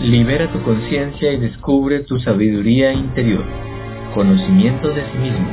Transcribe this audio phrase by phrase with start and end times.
[0.00, 3.44] Libera tu conciencia y descubre tu sabiduría interior.
[4.14, 5.48] Conocimiento de sí mismo.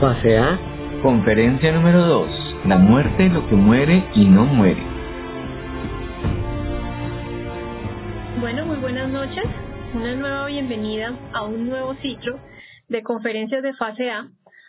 [0.00, 0.56] Fase A.
[1.02, 2.56] Conferencia número 2.
[2.66, 4.82] La muerte, lo que muere y no muere.
[8.40, 9.44] Bueno, muy buenas noches.
[9.94, 12.38] Una nueva bienvenida a un nuevo ciclo
[12.88, 14.28] de conferencias de fase A.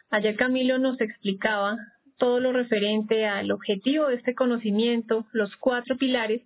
[0.10, 1.78] Ayer Camilo nos explicaba
[2.18, 6.42] todo lo referente al objetivo de este conocimiento, los cuatro pilares,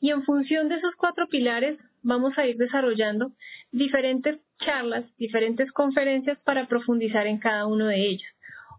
[0.00, 3.32] y en función de esos cuatro pilares vamos a ir desarrollando
[3.70, 8.28] diferentes charlas, diferentes conferencias para profundizar en cada uno de ellos.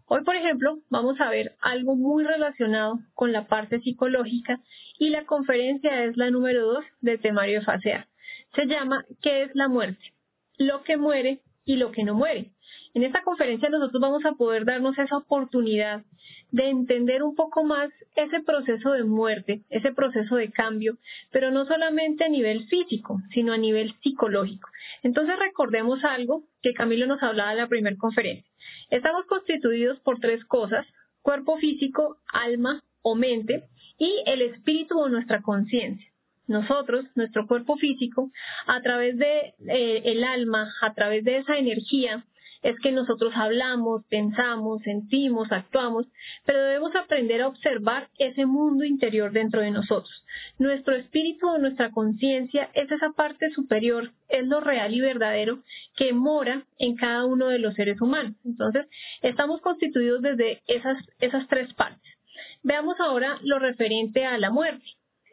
[0.06, 4.60] Hoy, por ejemplo, vamos a ver algo muy relacionado con la parte psicológica
[4.98, 8.08] y la conferencia es la número dos del temario de fase A.
[8.54, 10.12] Se llama ¿Qué es la muerte?
[10.58, 12.52] Lo que muere y lo que no muere.
[12.94, 16.02] En esta conferencia nosotros vamos a poder darnos esa oportunidad
[16.50, 20.96] de entender un poco más ese proceso de muerte, ese proceso de cambio,
[21.30, 24.68] pero no solamente a nivel físico, sino a nivel psicológico.
[25.02, 28.50] Entonces recordemos algo que Camilo nos hablaba en la primera conferencia.
[28.90, 30.86] Estamos constituidos por tres cosas,
[31.22, 33.64] cuerpo físico, alma o mente
[33.98, 36.13] y el espíritu o nuestra conciencia
[36.46, 38.30] nosotros, nuestro cuerpo físico,
[38.66, 42.24] a través de eh, el alma, a través de esa energía,
[42.64, 46.06] es que nosotros hablamos, pensamos, sentimos, actuamos,
[46.46, 50.24] pero debemos aprender a observar ese mundo interior dentro de nosotros.
[50.58, 55.62] Nuestro espíritu o nuestra conciencia es esa parte superior, es lo real y verdadero
[55.94, 58.34] que mora en cada uno de los seres humanos.
[58.46, 58.86] Entonces,
[59.20, 62.00] estamos constituidos desde esas, esas tres partes.
[62.62, 64.84] Veamos ahora lo referente a la muerte.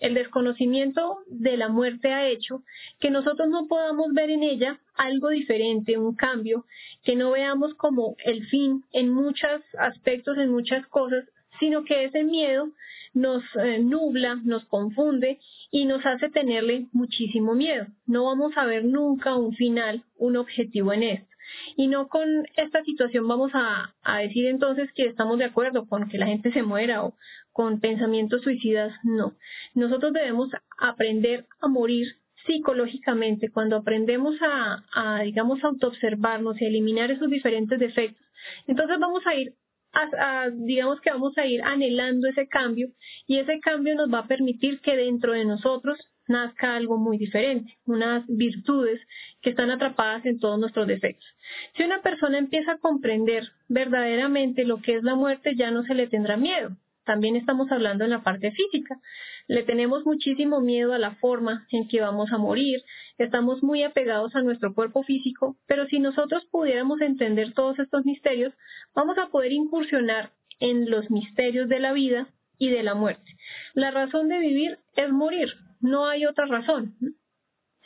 [0.02, 2.64] El desconocimiento de la muerte ha hecho
[3.00, 6.66] que nosotros no podamos ver en ella algo diferente, un cambio,
[7.04, 11.24] que no veamos como el fin en muchos aspectos, en muchas cosas,
[11.60, 12.72] sino que ese miedo
[13.14, 17.86] nos eh, nubla, nos confunde y nos hace tenerle muchísimo miedo.
[18.08, 21.31] No vamos a ver nunca un final, un objetivo en esto.
[21.76, 26.10] Y no con esta situación vamos a, a, decir entonces que estamos de acuerdo con
[26.10, 27.16] que la gente se muera o,
[27.52, 29.36] con pensamientos suicidas, no.
[29.74, 33.50] Nosotros debemos aprender a morir psicológicamente.
[33.50, 38.26] Cuando aprendemos a, a digamos, autoobservarnos y eliminar esos diferentes defectos,
[38.68, 39.56] entonces vamos a ir
[39.94, 42.90] a, digamos que vamos a ir anhelando ese cambio
[43.28, 46.00] y ese cambio nos va a permitir que dentro de nosotros
[46.32, 49.00] nazca algo muy diferente, unas virtudes
[49.42, 51.28] que están atrapadas en todos nuestros defectos.
[51.76, 55.94] Si una persona empieza a comprender verdaderamente lo que es la muerte, ya no se
[55.94, 59.00] le tendrá miedo, también estamos hablando en la parte física.
[59.48, 62.84] Le tenemos muchísimo miedo a la forma en que vamos a morir,
[63.18, 68.54] estamos muy apegados a nuestro cuerpo físico, pero si nosotros pudiéramos entender todos estos misterios,
[68.94, 72.28] vamos a poder incursionar en los misterios de la vida
[72.60, 73.36] y de la muerte.
[73.74, 75.50] La razón de vivir es morir,
[75.82, 76.96] no hay otra razón.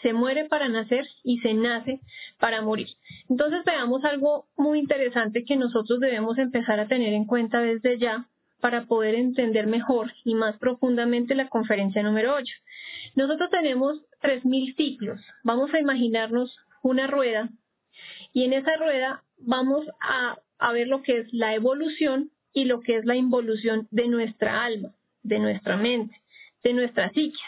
[0.01, 1.99] Se muere para nacer y se nace
[2.39, 2.89] para morir.
[3.29, 8.27] Entonces veamos algo muy interesante que nosotros debemos empezar a tener en cuenta desde ya
[8.59, 12.53] para poder entender mejor y más profundamente la conferencia número 8.
[13.15, 15.21] Nosotros tenemos 3.000 ciclos.
[15.43, 17.49] Vamos a imaginarnos una rueda
[18.33, 20.37] y en esa rueda vamos a,
[20.73, 24.93] ver lo que es la evolución y lo que es la involución de nuestra alma,
[25.23, 26.21] de nuestra mente,
[26.63, 27.39] de nuestra psique.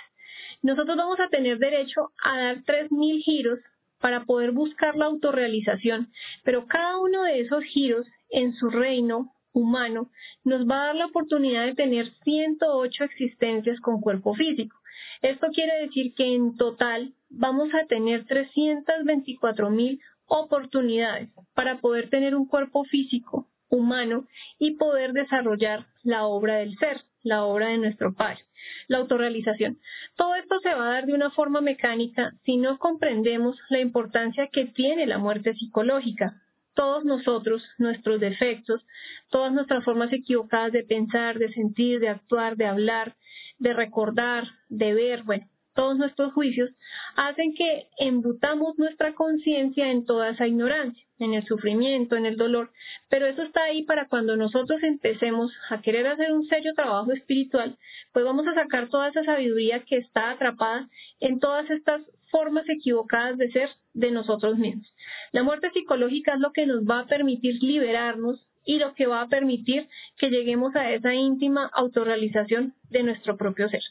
[0.62, 3.60] Nosotros vamos a tener derecho a dar 3.000 giros
[4.00, 6.12] para poder buscar la autorrealización,
[6.44, 10.12] pero cada uno de esos giros en su reino humano
[10.44, 14.78] nos va a dar la oportunidad de tener 108 existencias con cuerpo físico.
[15.22, 22.36] Esto quiere decir que en total vamos a tener 324 mil oportunidades para poder tener
[22.36, 24.26] un cuerpo físico humano
[24.60, 28.46] y poder desarrollar la obra del ser, la obra de nuestro Padre,
[28.88, 29.80] la autorrealización.
[30.16, 34.48] Todo esto se va a dar de una forma mecánica si no comprendemos la importancia
[34.48, 36.42] que tiene la muerte psicológica,
[36.74, 38.86] todos nosotros, nuestros defectos,
[39.30, 43.16] todas nuestras formas equivocadas de pensar, de sentir, de actuar, de hablar,
[43.58, 46.72] de recordar, de ver, bueno, todos nuestros juicios,
[47.16, 52.72] hacen que embutamos nuestra conciencia en toda esa ignorancia, en el sufrimiento, en el dolor,
[53.10, 57.78] pero eso está ahí para cuando nosotros empecemos a querer hacer un serio trabajo espiritual,
[58.12, 60.90] pues vamos a sacar toda esa sabiduría que está atrapada
[61.20, 62.02] en todas estas
[62.32, 64.92] formas equivocadas de ser de nosotros mismos.
[65.32, 69.22] La muerte psicológica es lo que nos va a permitir liberarnos y lo que va
[69.22, 69.88] a permitir
[70.18, 73.82] que lleguemos a esa íntima autorrealización de nuestro propio ser.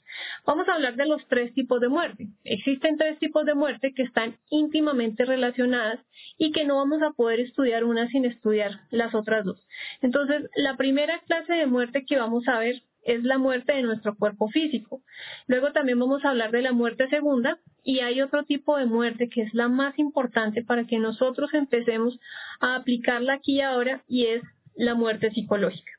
[0.45, 2.29] Vamos a hablar de los tres tipos de muerte.
[2.45, 5.99] Existen tres tipos de muerte que están íntimamente relacionadas
[6.37, 9.67] y que no vamos a poder estudiar una sin estudiar las otras dos.
[10.03, 14.15] Entonces, la primera clase de muerte que vamos a ver es la muerte de nuestro
[14.17, 15.01] cuerpo físico.
[15.47, 19.31] Luego también vamos a hablar de la muerte segunda y hay otro tipo de muerte
[19.31, 22.19] que es la más importante para que nosotros empecemos
[22.61, 24.43] a aplicarla aquí y ahora y es
[24.77, 25.93] la muerte psicológica.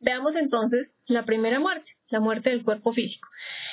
[0.00, 3.28] Veamos entonces la primera muerte, la muerte del cuerpo físico.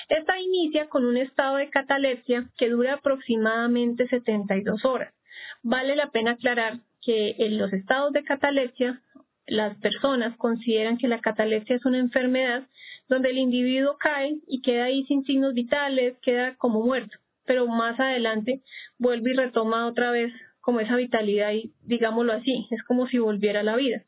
[0.09, 5.13] Esta inicia con un estado de catalepsia que dura aproximadamente 72 horas.
[5.61, 9.01] Vale la pena aclarar que en los estados de catalepsia
[9.47, 12.63] las personas consideran que la catalepsia es una enfermedad
[13.07, 17.99] donde el individuo cae y queda ahí sin signos vitales, queda como muerto, pero más
[17.99, 18.63] adelante
[18.97, 20.33] vuelve y retoma otra vez
[20.65, 24.01] como esa vitalidad y digámoslo así, es como si volviera a la vida.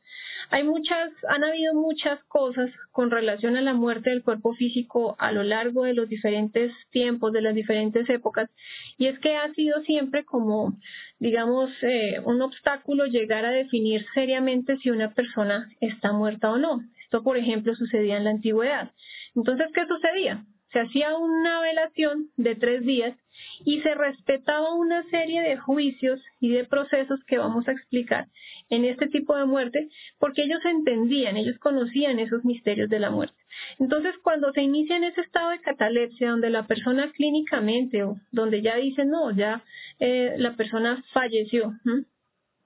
[0.50, 5.30] Hay muchas, han habido muchas cosas con relación a la muerte del cuerpo físico a
[5.30, 8.50] lo largo de los diferentes tiempos, de las diferentes épocas,
[8.96, 10.76] y es que ha sido siempre como,
[11.20, 16.80] digamos, eh, un obstáculo llegar a definir seriamente si una persona está muerta o no.
[17.04, 18.90] Esto, por ejemplo, sucedía en la antigüedad.
[19.36, 20.44] Entonces, ¿qué sucedía?
[20.72, 23.16] Se hacía una velación de tres días
[23.64, 28.26] y se respetaba una serie de juicios y de procesos que vamos a explicar
[28.68, 29.88] en este tipo de muerte,
[30.18, 33.36] porque ellos entendían, ellos conocían esos misterios de la muerte.
[33.78, 38.60] Entonces, cuando se inicia en ese estado de catalepsia, donde la persona clínicamente o donde
[38.60, 39.64] ya dice, no, ya
[40.00, 41.72] eh, la persona falleció,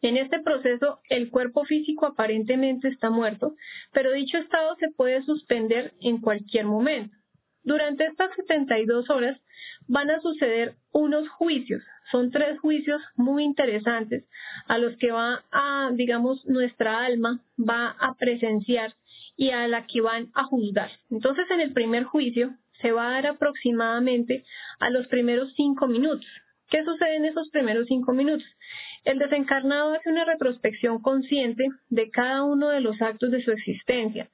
[0.04, 3.54] En este proceso, el cuerpo físico aparentemente está muerto,
[3.92, 7.16] pero dicho estado se puede suspender en cualquier momento.
[7.64, 9.40] Durante estas 72 horas
[9.86, 11.82] van a suceder unos juicios.
[12.10, 14.24] Son tres juicios muy interesantes
[14.66, 18.94] a los que va a, digamos, nuestra alma va a presenciar
[19.36, 20.90] y a la que van a juzgar.
[21.10, 24.44] Entonces, en el primer juicio se va a dar aproximadamente
[24.80, 26.26] a los primeros cinco minutos.
[26.72, 28.48] ¿Qué sucede en esos primeros cinco minutos?
[29.04, 34.30] El desencarnado hace una retrospección consciente de cada uno de los actos de su existencia.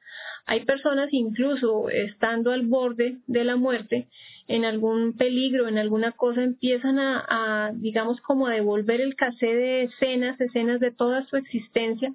[0.46, 4.06] Hay personas incluso estando al borde de la muerte,
[4.46, 9.82] en algún peligro, en alguna cosa, empiezan a, digamos, como a devolver el casé de
[9.82, 12.14] escenas, escenas de toda su existencia.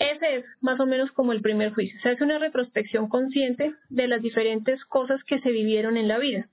[0.00, 2.00] Ese es más o menos como el primer juicio.
[2.00, 6.48] Se hace una retrospección consciente de las diferentes cosas que se vivieron en la vida.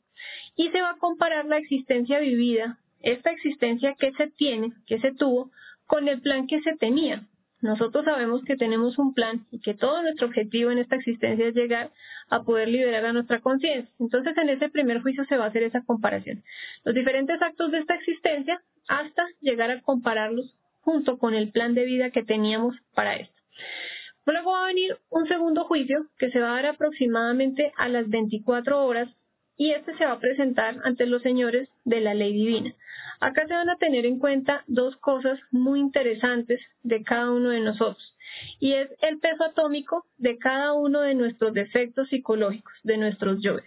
[0.56, 5.14] Y se va a comparar la existencia vivida esta existencia que se tiene, que se
[5.14, 5.52] tuvo,
[5.86, 7.28] con el plan que se tenía.
[7.62, 11.56] Nosotros sabemos que tenemos un plan y que todo nuestro objetivo en esta existencia es
[11.56, 11.92] llegar
[12.30, 13.90] a poder liberar a nuestra conciencia.
[14.00, 16.44] Entonces, en ese primer juicio se va a hacer esa comparación.
[16.84, 21.86] Los diferentes actos de esta existencia hasta llegar a compararlos junto con el plan de
[21.86, 23.42] vida que teníamos para esto.
[24.26, 28.10] Luego va a venir un segundo juicio que se va a dar aproximadamente a las
[28.10, 29.10] 24 horas
[29.58, 32.74] y este se va a presentar ante los señores de la ley divina.
[33.20, 37.62] Acá se van a tener en cuenta dos cosas muy interesantes de cada uno de
[37.62, 38.16] nosotros
[38.60, 43.64] y es el peso atómico de cada uno de nuestros defectos psicológicos, de nuestros yoes.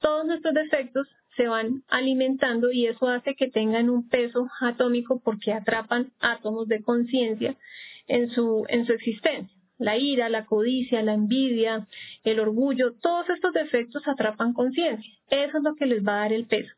[0.00, 5.52] Todos nuestros defectos se van alimentando y eso hace que tengan un peso atómico porque
[5.52, 7.56] atrapan átomos de conciencia
[8.08, 11.88] en su, en su existencia la ira, la codicia, la envidia,
[12.22, 15.12] el orgullo, todos estos defectos atrapan conciencia.
[15.30, 16.72] Eso es lo que les va a dar el peso.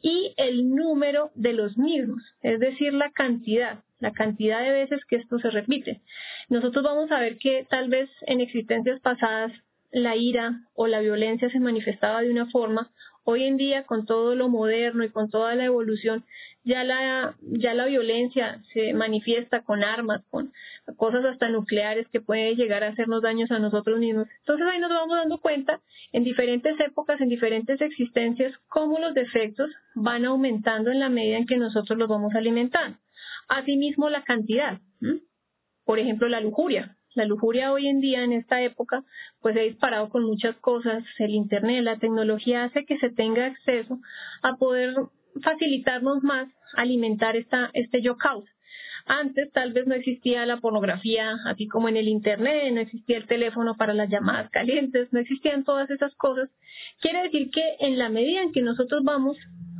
[0.00, 5.16] Y el número de los mismos, es decir, la cantidad, la cantidad de veces que
[5.16, 6.00] esto se repite.
[6.48, 9.52] Nosotros vamos a ver que tal vez en existencias pasadas
[9.90, 12.90] la ira o la violencia se manifestaba de una forma
[13.26, 16.24] Hoy en día, con todo lo moderno y con toda la evolución,
[16.62, 20.52] ya la, ya la violencia se manifiesta con armas, con
[20.96, 24.28] cosas hasta nucleares que pueden llegar a hacernos daños a nosotros mismos.
[24.40, 25.80] Entonces ahí nos vamos dando cuenta
[26.12, 31.46] en diferentes épocas, en diferentes existencias, cómo los defectos van aumentando en la medida en
[31.46, 32.98] que nosotros los vamos alimentando.
[33.48, 34.80] Asimismo, la cantidad.
[35.84, 36.96] Por ejemplo, la lujuria.
[37.14, 39.04] La lujuria hoy en día, en esta época,
[39.40, 41.04] pues ha disparado con muchas cosas.
[41.18, 44.00] El Internet, la tecnología hace que se tenga acceso
[44.42, 44.94] a poder
[45.42, 48.44] facilitarnos más alimentar esta, este yo caos.
[49.06, 53.26] Antes tal vez no existía la pornografía, así como en el Internet, no existía el
[53.26, 56.48] teléfono para las llamadas calientes, no existían todas esas cosas.
[57.00, 59.36] Quiere decir que en la medida en que nosotros vamos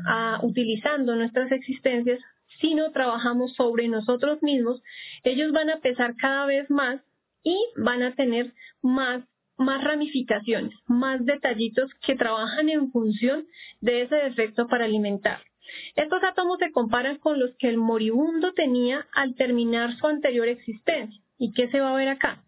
[0.07, 2.21] a, utilizando nuestras existencias,
[2.61, 4.83] si no trabajamos sobre nosotros mismos,
[5.25, 7.01] ellos van a pesar cada vez más
[7.45, 9.23] y van a tener más,
[9.57, 13.47] más ramificaciones, más detallitos que trabajan en función
[13.81, 15.41] de ese defecto para alimentar.
[15.95, 21.21] Estos átomos se comparan con los que el moribundo tenía al terminar su anterior existencia.
[21.39, 22.43] ¿Y qué se va a ver acá?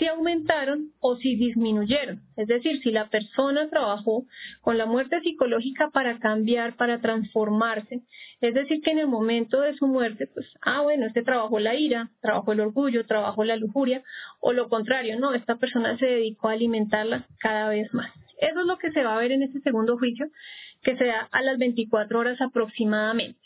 [0.00, 2.22] Si aumentaron o si disminuyeron.
[2.38, 4.24] Es decir, si la persona trabajó
[4.62, 8.00] con la muerte psicológica para cambiar, para transformarse.
[8.40, 11.74] Es decir, que en el momento de su muerte, pues, ah, bueno, este trabajó la
[11.74, 14.02] ira, trabajó el orgullo, trabajó la lujuria,
[14.40, 18.10] o lo contrario, no, esta persona se dedicó a alimentarla cada vez más.
[18.38, 20.28] Eso es lo que se va a ver en este segundo juicio,
[20.82, 23.38] que se da a las 24 horas aproximadamente.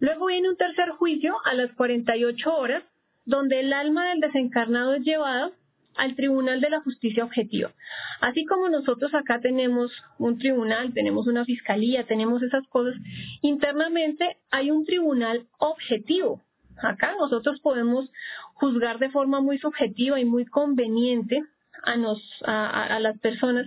[0.00, 2.84] Luego viene un tercer juicio a las 48 horas,
[3.26, 5.52] donde el alma del desencarnado es llevado
[5.96, 7.72] al Tribunal de la Justicia Objetiva.
[8.20, 12.94] Así como nosotros acá tenemos un tribunal, tenemos una fiscalía, tenemos esas cosas,
[13.42, 16.42] internamente hay un tribunal objetivo.
[16.82, 18.10] Acá nosotros podemos
[18.54, 21.42] juzgar de forma muy subjetiva y muy conveniente
[21.84, 23.66] a, nos, a, a las personas,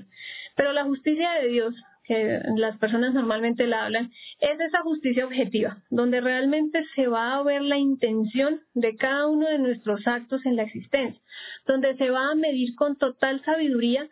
[0.56, 1.76] pero la justicia de Dios
[2.08, 7.44] que las personas normalmente la hablan, es esa justicia objetiva, donde realmente se va a
[7.44, 11.22] ver la intención de cada uno de nuestros actos en la existencia,
[11.66, 14.08] donde se va a medir con total sabiduría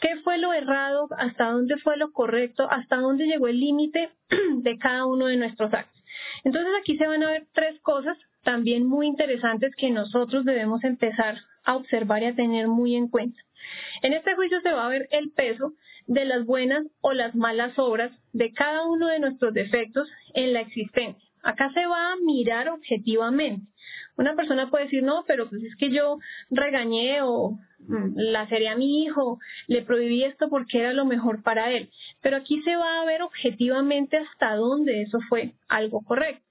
[0.00, 4.10] qué fue lo errado, hasta dónde fue lo correcto, hasta dónde llegó el límite
[4.56, 6.02] de cada uno de nuestros actos.
[6.44, 11.38] Entonces aquí se van a ver tres cosas también muy interesantes que nosotros debemos empezar
[11.64, 13.40] a observar y a tener muy en cuenta.
[14.02, 15.72] En este juicio se va a ver el peso
[16.06, 20.60] de las buenas o las malas obras de cada uno de nuestros defectos en la
[20.60, 21.28] existencia.
[21.42, 23.66] Acá se va a mirar objetivamente.
[24.16, 26.18] Una persona puede decir, no, pero pues es que yo
[26.50, 31.42] regañé o mm, la seré a mi hijo, le prohibí esto porque era lo mejor
[31.42, 31.90] para él.
[32.22, 36.44] Pero aquí se va a ver objetivamente hasta dónde eso fue algo correcto.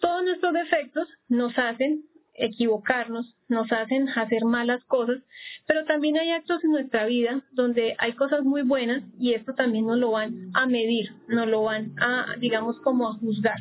[0.00, 2.04] Todos nuestros defectos nos hacen
[2.38, 5.18] equivocarnos, nos hacen hacer malas cosas,
[5.66, 9.86] pero también hay actos en nuestra vida donde hay cosas muy buenas y esto también
[9.86, 13.58] nos lo van a medir, nos lo van a, digamos, como a juzgar.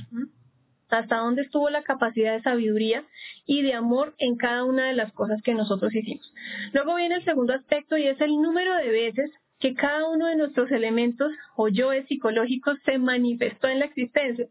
[0.90, 3.04] Hasta dónde estuvo la capacidad de sabiduría
[3.46, 6.34] y de amor en cada una de las cosas que nosotros hicimos.
[6.72, 10.36] Luego viene el segundo aspecto y es el número de veces que cada uno de
[10.36, 14.48] nuestros elementos o yoes psicológicos se manifestó en la existencia.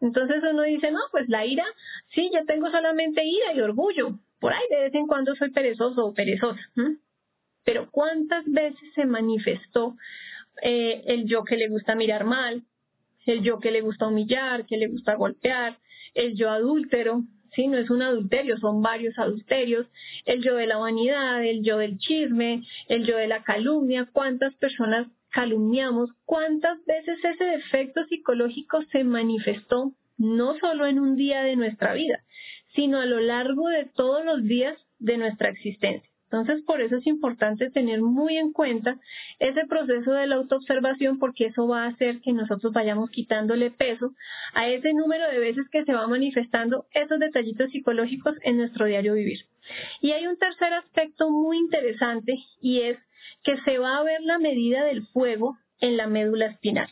[0.00, 1.64] Entonces uno dice, no, pues la ira,
[2.14, 4.18] sí, yo tengo solamente ira y orgullo.
[4.38, 6.60] Por ahí de vez en cuando soy perezoso o perezosa.
[7.64, 9.96] Pero ¿cuántas veces se manifestó
[10.62, 12.64] eh, el yo que le gusta mirar mal,
[13.26, 15.78] el yo que le gusta humillar, que le gusta golpear,
[16.14, 17.22] el yo adúltero,
[17.54, 17.66] ¿sí?
[17.66, 19.86] No es un adulterio, son varios adulterios,
[20.24, 24.54] el yo de la vanidad, el yo del chisme, el yo de la calumnia, cuántas
[24.56, 31.56] personas calumniamos, cuántas veces ese defecto psicológico se manifestó no solo en un día de
[31.56, 32.22] nuestra vida,
[32.74, 36.09] sino a lo largo de todos los días de nuestra existencia.
[36.32, 39.00] Entonces, por eso es importante tener muy en cuenta
[39.40, 44.14] ese proceso de la autoobservación porque eso va a hacer que nosotros vayamos quitándole peso
[44.54, 49.14] a ese número de veces que se va manifestando esos detallitos psicológicos en nuestro diario
[49.14, 49.40] vivir.
[50.00, 52.98] Y hay un tercer aspecto muy interesante y es
[53.42, 56.90] que se va a ver la medida del fuego en la médula espinal.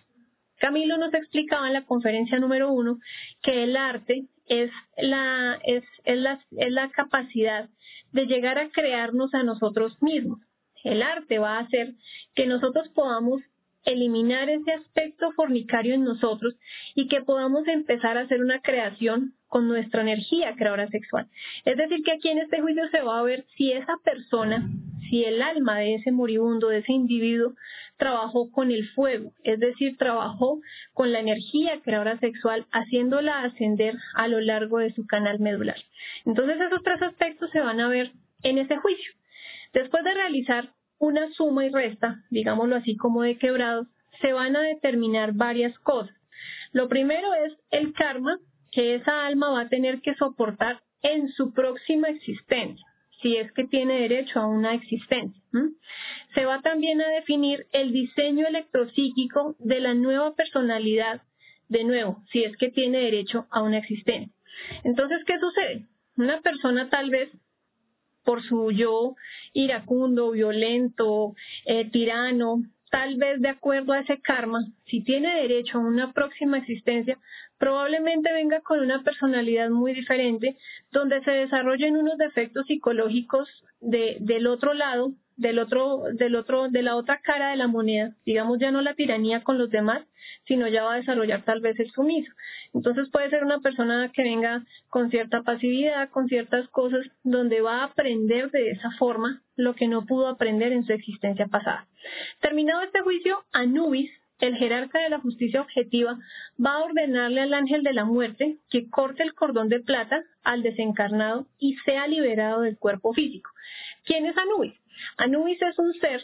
[0.58, 2.98] Camilo nos explicaba en la conferencia número uno
[3.40, 7.68] que el arte es la, es, es la, es la capacidad
[8.12, 10.40] de llegar a crearnos a nosotros mismos.
[10.84, 11.94] El arte va a hacer
[12.34, 13.42] que nosotros podamos
[13.84, 16.54] eliminar ese aspecto fornicario en nosotros
[16.94, 21.28] y que podamos empezar a hacer una creación con nuestra energía creadora sexual.
[21.64, 24.68] Es decir, que aquí en este juicio se va a ver si esa persona,
[25.08, 27.54] si el alma de ese moribundo, de ese individuo,
[27.96, 30.60] trabajó con el fuego, es decir, trabajó
[30.92, 35.78] con la energía creadora sexual, haciéndola ascender a lo largo de su canal medular.
[36.24, 39.12] Entonces esos tres aspectos se van a ver en ese juicio.
[39.72, 43.86] Después de realizar una suma y resta, digámoslo así como de quebrados,
[44.20, 46.14] se van a determinar varias cosas.
[46.72, 48.38] Lo primero es el karma
[48.70, 52.84] que esa alma va a tener que soportar en su próxima existencia,
[53.22, 55.40] si es que tiene derecho a una existencia.
[56.34, 61.22] Se va también a definir el diseño electropsíquico de la nueva personalidad,
[61.68, 64.32] de nuevo, si es que tiene derecho a una existencia.
[64.84, 65.86] Entonces, ¿qué sucede?
[66.16, 67.30] Una persona tal vez
[68.28, 69.16] por su yo
[69.54, 75.80] iracundo, violento, eh, tirano, tal vez de acuerdo a ese karma, si tiene derecho a
[75.80, 77.18] una próxima existencia,
[77.56, 80.58] probablemente venga con una personalidad muy diferente,
[80.92, 83.48] donde se desarrollen unos defectos psicológicos
[83.80, 88.14] de, del otro lado, del otro, del otro, de la otra cara de la moneda,
[88.26, 90.02] digamos ya no la tiranía con los demás,
[90.46, 92.30] sino ya va a desarrollar tal vez el sumiso.
[92.74, 97.80] Entonces puede ser una persona que venga con cierta pasividad, con ciertas cosas, donde va
[97.80, 101.86] a aprender de esa forma lo que no pudo aprender en su existencia pasada.
[102.40, 106.18] Terminado este juicio, Anubis, el jerarca de la justicia objetiva
[106.64, 110.62] va a ordenarle al ángel de la muerte que corte el cordón de plata al
[110.62, 113.50] desencarnado y sea liberado del cuerpo físico.
[114.04, 114.74] ¿Quién es Anubis?
[115.16, 116.22] Anubis es un ser,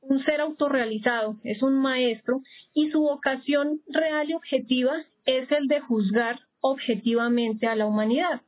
[0.00, 2.42] un ser autorrealizado, es un maestro
[2.72, 8.42] y su vocación real y objetiva es el de juzgar objetivamente a la humanidad.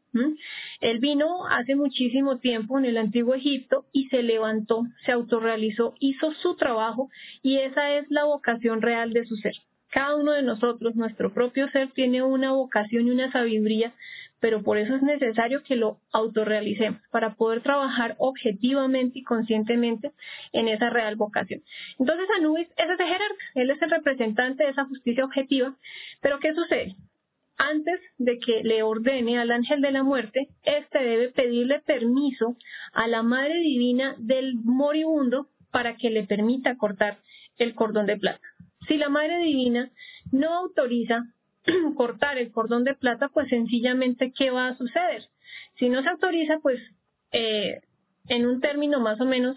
[0.80, 6.32] Él vino hace muchísimo tiempo en el antiguo Egipto y se levantó, se autorrealizó, hizo
[6.32, 7.10] su trabajo
[7.42, 9.54] y esa es la vocación real de su ser.
[9.90, 13.94] Cada uno de nosotros, nuestro propio ser, tiene una vocación y una sabiduría,
[14.40, 20.12] pero por eso es necesario que lo autorrealicemos, para poder trabajar objetivamente y conscientemente
[20.52, 21.62] en esa real vocación.
[21.98, 25.74] Entonces Anubis es ese jerarca, él es el representante de esa justicia objetiva,
[26.20, 26.96] pero ¿qué sucede?
[27.56, 32.56] Antes de que le ordene al ángel de la muerte, éste debe pedirle permiso
[32.92, 37.18] a la Madre Divina del moribundo para que le permita cortar
[37.56, 38.46] el cordón de plata.
[38.88, 39.90] Si la Madre Divina
[40.32, 41.26] no autoriza
[41.96, 45.28] cortar el cordón de plata, pues sencillamente, ¿qué va a suceder?
[45.78, 46.80] Si no se autoriza, pues
[47.32, 47.80] eh,
[48.28, 49.56] en un término más o menos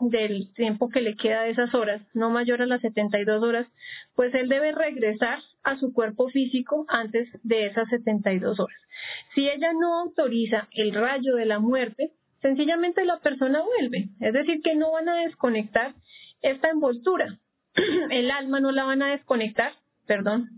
[0.00, 3.66] del tiempo que le queda de esas horas, no mayor a las 72 horas,
[4.14, 8.78] pues él debe regresar a su cuerpo físico antes de esas 72 horas.
[9.34, 14.60] Si ella no autoriza el rayo de la muerte, sencillamente la persona vuelve, es decir,
[14.62, 15.94] que no van a desconectar
[16.42, 17.38] esta envoltura,
[18.10, 19.72] el alma no la van a desconectar,
[20.06, 20.50] perdón,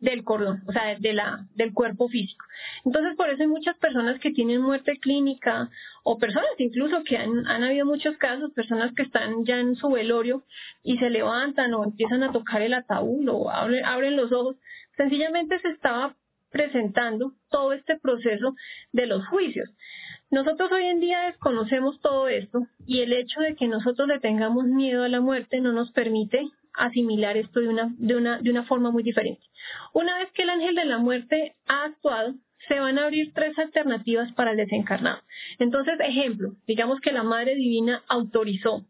[0.00, 2.44] del cordón, o sea, de la, del cuerpo físico.
[2.84, 5.70] Entonces, por eso hay muchas personas que tienen muerte clínica
[6.04, 9.90] o personas incluso que han, han habido muchos casos, personas que están ya en su
[9.90, 10.44] velorio
[10.84, 14.56] y se levantan o empiezan a tocar el ataúd o abren, abren los ojos.
[14.96, 16.16] Sencillamente se estaba
[16.50, 18.54] presentando todo este proceso
[18.92, 19.68] de los juicios.
[20.30, 24.64] Nosotros hoy en día desconocemos todo esto y el hecho de que nosotros le tengamos
[24.66, 28.64] miedo a la muerte no nos permite asimilar esto de una, de una, de una
[28.64, 29.42] forma muy diferente.
[29.92, 32.34] Una vez que el ángel de la muerte ha actuado,
[32.68, 35.22] se van a abrir tres alternativas para el desencarnado.
[35.58, 38.84] Entonces, ejemplo, digamos que la Madre Divina autorizó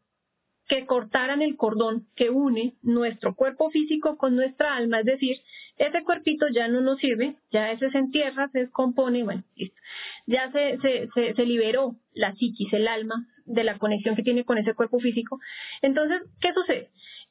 [0.68, 5.38] que cortaran el cordón que une nuestro cuerpo físico con nuestra alma, es decir,
[5.78, 9.80] ese cuerpito ya no nos sirve, ya ese se entierra, se descompone, bueno, listo.
[10.26, 14.58] Ya se, se, se, liberó la psiquis, el alma, de la conexión que tiene con
[14.58, 15.40] ese cuerpo físico.
[15.80, 16.90] Entonces, ¿qué sucede?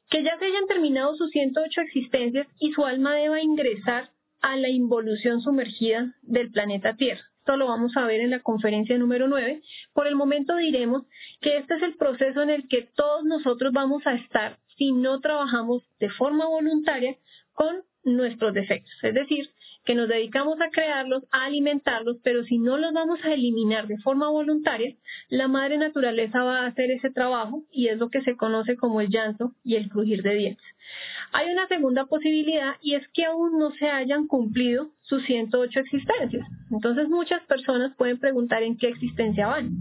[0.10, 4.10] Que ya se hayan terminado sus 108 existencias y su alma deba ingresar
[4.42, 7.26] a la involución sumergida del planeta Tierra.
[7.48, 9.62] Esto lo vamos a ver en la conferencia número 9.
[9.94, 11.04] Por el momento diremos
[11.40, 15.22] que este es el proceso en el que todos nosotros vamos a estar si no
[15.22, 17.16] trabajamos de forma voluntaria
[17.54, 18.94] con nuestros defectos.
[19.04, 19.50] Es decir,
[19.88, 23.98] que nos dedicamos a crearlos, a alimentarlos, pero si no los vamos a eliminar de
[24.00, 24.96] forma voluntaria,
[25.30, 29.00] la madre naturaleza va a hacer ese trabajo y es lo que se conoce como
[29.00, 30.66] el llanto y el crujir de dientes.
[31.32, 36.48] Hay una segunda posibilidad y es que aún no se hayan cumplido sus 108 existencias.
[36.72, 39.72] Entonces muchas personas pueden preguntar en qué existencia van.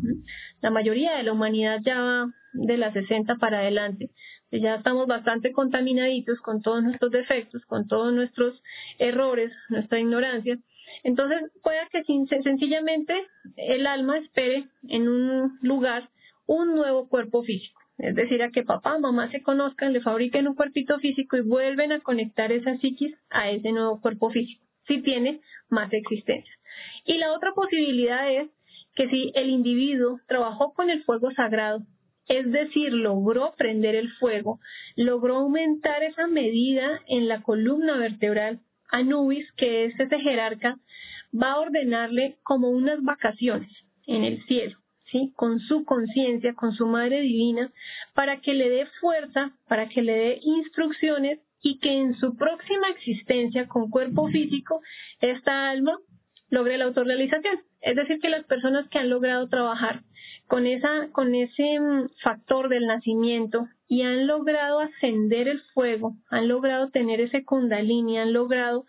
[0.60, 4.10] La mayoría de la humanidad ya va de las 60 para adelante
[4.50, 8.62] ya estamos bastante contaminaditos con todos nuestros defectos, con todos nuestros
[8.98, 10.58] errores, nuestra ignorancia.
[11.02, 12.04] Entonces, puede que
[12.42, 13.14] sencillamente
[13.56, 16.08] el alma espere en un lugar
[16.46, 17.80] un nuevo cuerpo físico.
[17.98, 21.92] Es decir, a que papá, mamá se conozcan, le fabriquen un cuerpito físico y vuelven
[21.92, 26.52] a conectar esa psiquis a ese nuevo cuerpo físico, si tiene más existencia.
[27.04, 28.48] Y la otra posibilidad es
[28.94, 31.86] que si el individuo trabajó con el fuego sagrado
[32.28, 34.60] es decir, logró prender el fuego,
[34.96, 38.60] logró aumentar esa medida en la columna vertebral.
[38.90, 40.78] Anubis, que es ese jerarca,
[41.34, 43.70] va a ordenarle como unas vacaciones
[44.06, 44.78] en el cielo,
[45.10, 45.32] ¿sí?
[45.36, 47.72] Con su conciencia, con su madre divina,
[48.14, 52.88] para que le dé fuerza, para que le dé instrucciones y que en su próxima
[52.88, 54.80] existencia con cuerpo físico,
[55.20, 55.98] esta alma
[56.50, 57.60] logre la autorrealización.
[57.80, 60.02] Es decir, que las personas que han logrado trabajar
[60.46, 66.48] con, esa, con ese mm, factor del nacimiento y han logrado ascender el fuego, han
[66.48, 68.86] logrado tener ese kundalini, han logrado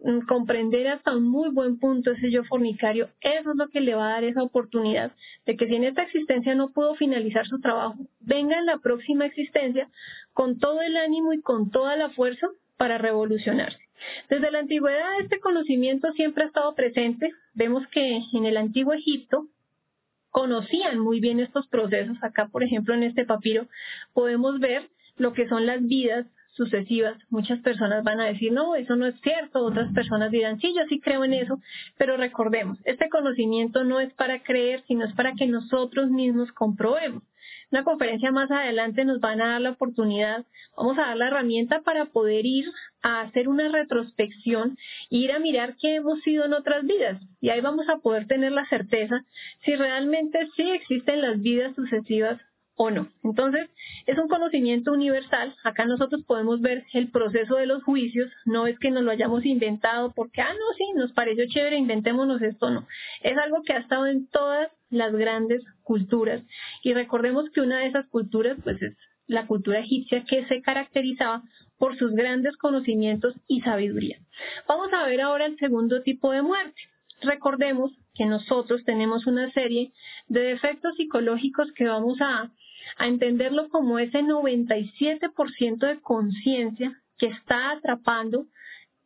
[0.00, 3.94] mm, comprender hasta un muy buen punto ese yo fornicario, eso es lo que le
[3.94, 5.12] va a dar esa oportunidad
[5.44, 9.26] de que si en esta existencia no pudo finalizar su trabajo, venga en la próxima
[9.26, 9.88] existencia
[10.32, 13.85] con todo el ánimo y con toda la fuerza para revolucionarse.
[14.28, 17.32] Desde la antigüedad este conocimiento siempre ha estado presente.
[17.54, 19.48] Vemos que en el antiguo Egipto
[20.30, 22.16] conocían muy bien estos procesos.
[22.22, 23.68] Acá, por ejemplo, en este papiro
[24.12, 27.16] podemos ver lo que son las vidas sucesivas.
[27.30, 29.64] Muchas personas van a decir, no, eso no es cierto.
[29.64, 31.60] Otras personas dirán, sí, yo sí creo en eso.
[31.96, 37.22] Pero recordemos, este conocimiento no es para creer, sino es para que nosotros mismos comprobemos.
[37.70, 40.44] Una conferencia más adelante nos van a dar la oportunidad,
[40.76, 42.66] vamos a dar la herramienta para poder ir
[43.02, 44.76] a hacer una retrospección,
[45.10, 47.20] ir a mirar qué hemos sido en otras vidas.
[47.40, 49.24] Y ahí vamos a poder tener la certeza
[49.64, 52.40] si realmente sí existen las vidas sucesivas
[52.76, 53.08] o no.
[53.24, 53.68] Entonces,
[54.06, 55.54] es un conocimiento universal.
[55.64, 58.30] Acá nosotros podemos ver el proceso de los juicios.
[58.44, 62.42] No es que nos lo hayamos inventado porque, ah, no, sí, nos pareció chévere, inventémonos
[62.42, 62.86] esto, no.
[63.22, 66.42] Es algo que ha estado en todas las grandes culturas.
[66.82, 71.42] Y recordemos que una de esas culturas, pues, es la cultura egipcia que se caracterizaba
[71.78, 74.18] por sus grandes conocimientos y sabiduría.
[74.68, 76.80] Vamos a ver ahora el segundo tipo de muerte.
[77.22, 79.92] Recordemos que nosotros tenemos una serie
[80.28, 82.50] de defectos psicológicos que vamos a
[82.98, 88.46] a entenderlo como ese 97% de conciencia que está atrapando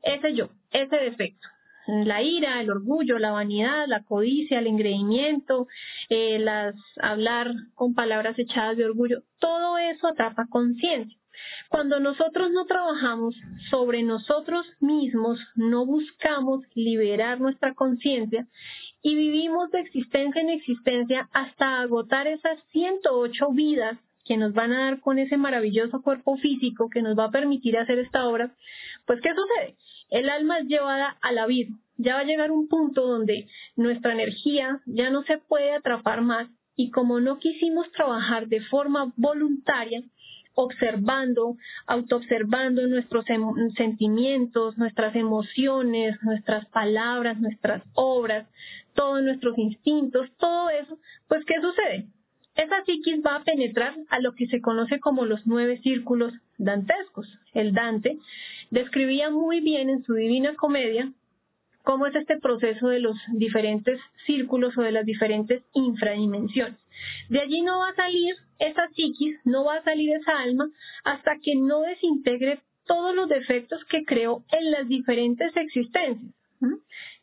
[0.02, 1.48] ese yo, ese defecto.
[1.86, 5.66] La ira, el orgullo, la vanidad, la codicia, el engreimiento,
[6.08, 11.18] eh, las hablar con palabras echadas de orgullo, todo eso atrapa conciencia.
[11.68, 13.36] Cuando nosotros no trabajamos
[13.70, 18.46] sobre nosotros mismos, no buscamos liberar nuestra conciencia
[19.02, 24.84] y vivimos de existencia en existencia hasta agotar esas 108 vidas que nos van a
[24.84, 28.54] dar con ese maravilloso cuerpo físico que nos va a permitir hacer esta obra,
[29.06, 29.76] pues ¿qué sucede?
[30.10, 31.78] El alma es llevada al abismo.
[31.96, 36.48] Ya va a llegar un punto donde nuestra energía ya no se puede atrapar más
[36.76, 40.02] y como no quisimos trabajar de forma voluntaria,
[40.54, 48.46] observando, autoobservando nuestros em, sentimientos, nuestras emociones, nuestras palabras, nuestras obras,
[48.94, 52.06] todos nuestros instintos, todo eso, pues ¿qué sucede?
[52.56, 57.26] Esa psiquis va a penetrar a lo que se conoce como los nueve círculos dantescos.
[57.54, 58.18] El Dante
[58.70, 61.12] describía muy bien en su Divina Comedia
[61.82, 66.78] cómo es este proceso de los diferentes círculos o de las diferentes infradimensiones.
[67.28, 70.70] De allí no va a salir esa psiquis, no va a salir esa alma
[71.04, 76.34] hasta que no desintegre todos los defectos que creó en las diferentes existencias.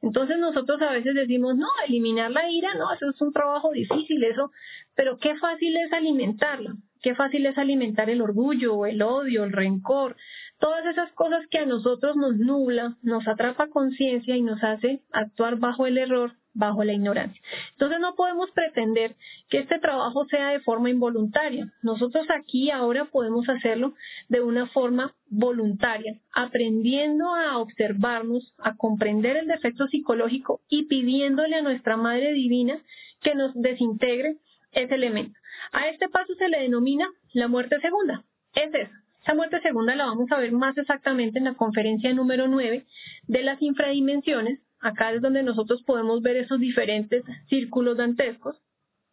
[0.01, 4.23] Entonces nosotros a veces decimos, no, eliminar la ira, no, eso es un trabajo difícil,
[4.23, 4.51] eso,
[4.95, 10.15] pero qué fácil es alimentarla, qué fácil es alimentar el orgullo, el odio, el rencor,
[10.59, 15.57] todas esas cosas que a nosotros nos nubla, nos atrapa conciencia y nos hace actuar
[15.57, 17.39] bajo el error, bajo la ignorancia.
[17.73, 19.15] Entonces no podemos pretender
[19.49, 21.71] que este trabajo sea de forma involuntaria.
[21.83, 23.93] Nosotros aquí ahora podemos hacerlo
[24.27, 31.61] de una forma voluntaria, aprendiendo a observarnos, a comprender el defecto psicológico y pidiéndole a
[31.61, 32.81] nuestra Madre Divina
[33.21, 34.37] que nos desintegre
[34.71, 35.37] ese elemento.
[35.71, 38.23] A este paso se le denomina la muerte segunda.
[38.53, 39.06] Es eso.
[39.27, 42.85] Esa muerte segunda la vamos a ver más exactamente en la conferencia número 9
[43.27, 48.55] de las infradimensiones, Acá es donde nosotros podemos ver esos diferentes círculos dantescos.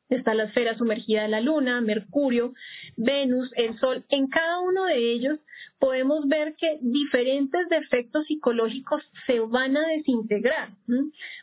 [0.09, 2.55] Está la esfera sumergida de la Luna, Mercurio,
[2.97, 4.05] Venus, el Sol.
[4.09, 5.41] En cada uno de ellos
[5.81, 10.69] podemos ver que diferentes defectos psicológicos se van a desintegrar.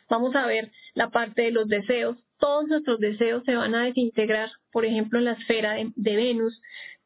[0.08, 2.16] Vamos a ver la parte de los deseos.
[2.38, 6.58] Todos nuestros deseos se van a desintegrar, por ejemplo, en la esfera de Venus.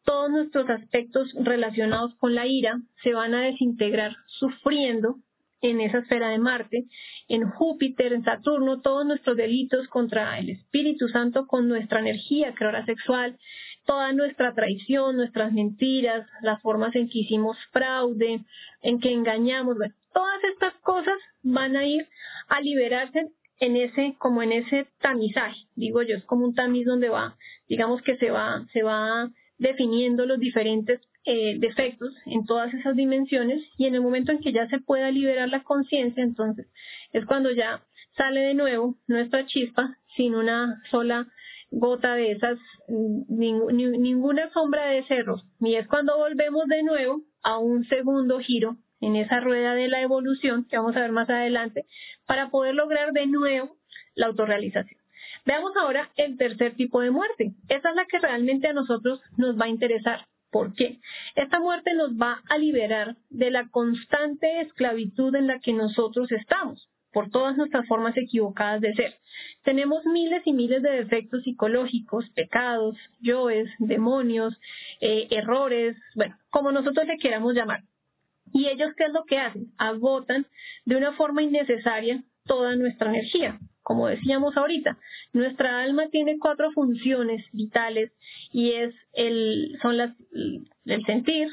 [0.07, 5.17] Todos nuestros aspectos relacionados con la ira se van a desintegrar sufriendo
[5.61, 6.85] en esa esfera de Marte,
[7.29, 12.87] en Júpiter, en Saturno, todos nuestros delitos contra el Espíritu Santo con nuestra energía creadora
[12.87, 13.37] sexual,
[13.85, 18.45] toda nuestra traición, nuestras mentiras, las formas en que hicimos fraude,
[18.83, 22.09] en que engañamos, bueno, todas estas cosas van a ir
[22.49, 27.09] a liberarse en ese, como en ese tamizaje, digo yo, es como un tamiz donde
[27.09, 27.37] va,
[27.69, 33.63] digamos que se va, se va definiendo los diferentes eh, defectos en todas esas dimensiones
[33.77, 36.67] y en el momento en que ya se pueda liberar la conciencia, entonces
[37.13, 37.83] es cuando ya
[38.17, 41.29] sale de nuevo nuestra chispa sin una sola
[41.71, 45.37] gota de esas, ninguna sombra de cerro.
[45.61, 50.01] Y es cuando volvemos de nuevo a un segundo giro en esa rueda de la
[50.01, 51.87] evolución, que vamos a ver más adelante,
[52.25, 53.77] para poder lograr de nuevo
[54.15, 55.01] la autorrealización.
[55.45, 57.53] Veamos ahora el tercer tipo de muerte.
[57.69, 60.27] Esa es la que realmente a nosotros nos va a interesar.
[60.51, 61.01] ¿Por qué?
[61.35, 66.89] Esta muerte nos va a liberar de la constante esclavitud en la que nosotros estamos
[67.13, 69.15] por todas nuestras formas equivocadas de ser.
[69.63, 74.55] Tenemos miles y miles de defectos psicológicos, pecados, yoes, demonios,
[75.01, 77.85] eh, errores, bueno, como nosotros le queramos llamar.
[78.53, 79.73] ¿Y ellos qué es lo que hacen?
[79.79, 80.47] Agotan
[80.85, 84.99] de una forma innecesaria toda nuestra energía como decíamos ahorita,
[85.33, 88.11] nuestra alma tiene cuatro funciones vitales
[88.51, 90.11] y es el, son las,
[90.87, 91.51] el sentir,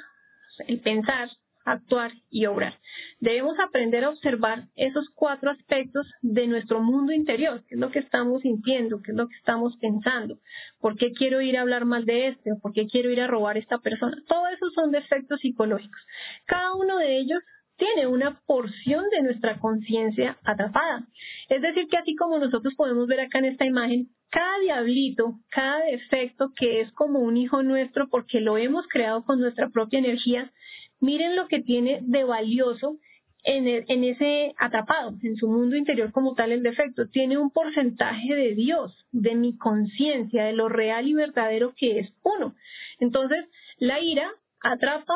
[0.66, 1.30] el pensar,
[1.64, 2.80] actuar y obrar.
[3.20, 8.00] Debemos aprender a observar esos cuatro aspectos de nuestro mundo interior, qué es lo que
[8.00, 10.40] estamos sintiendo, qué es lo que estamos pensando,
[10.80, 13.28] por qué quiero ir a hablar mal de este o por qué quiero ir a
[13.28, 14.18] robar a esta persona.
[14.28, 16.02] Todos esos son defectos psicológicos.
[16.48, 17.44] Cada uno de ellos
[17.78, 21.08] tiene una porción de nuestra conciencia atrapada.
[21.50, 25.84] Es decir, que así como nosotros podemos ver acá en esta imagen, cada diablito, cada
[25.86, 30.52] defecto que es como un hijo nuestro porque lo hemos creado con nuestra propia energía,
[31.00, 32.98] miren lo que tiene de valioso
[33.44, 37.10] en, en, ese atrapado, en su mundo interior como tal el defecto.
[37.10, 42.14] Tiene un porcentaje de Dios, de mi conciencia, de lo real y verdadero que es
[42.24, 42.56] uno.
[43.00, 43.46] Entonces,
[43.78, 44.32] la ira
[44.62, 45.16] atrapa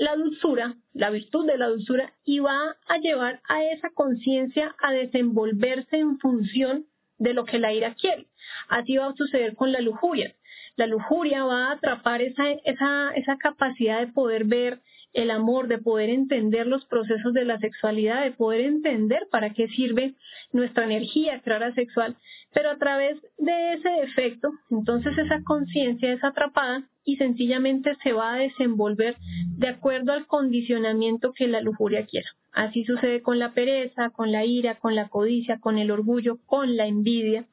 [0.00, 4.92] la dulzura, la virtud de la dulzura, y va a llevar a esa conciencia a
[4.92, 6.86] desenvolverse en función
[7.18, 8.26] de lo que la ira quiere.
[8.68, 10.34] Así va a suceder con la lujuria.
[10.76, 14.80] La lujuria va a atrapar esa, esa, esa capacidad de poder ver
[15.12, 19.68] el amor, de poder entender los procesos de la sexualidad, de poder entender para qué
[19.68, 20.14] sirve
[20.52, 22.16] nuestra energía clara sexual,
[22.52, 28.34] pero a través de ese efecto, entonces esa conciencia es atrapada y sencillamente se va
[28.34, 29.16] a desenvolver
[29.56, 32.28] de acuerdo al condicionamiento que la lujuria quiera.
[32.52, 36.76] Así sucede con la pereza, con la ira, con la codicia, con el orgullo, con
[36.76, 37.46] la envidia.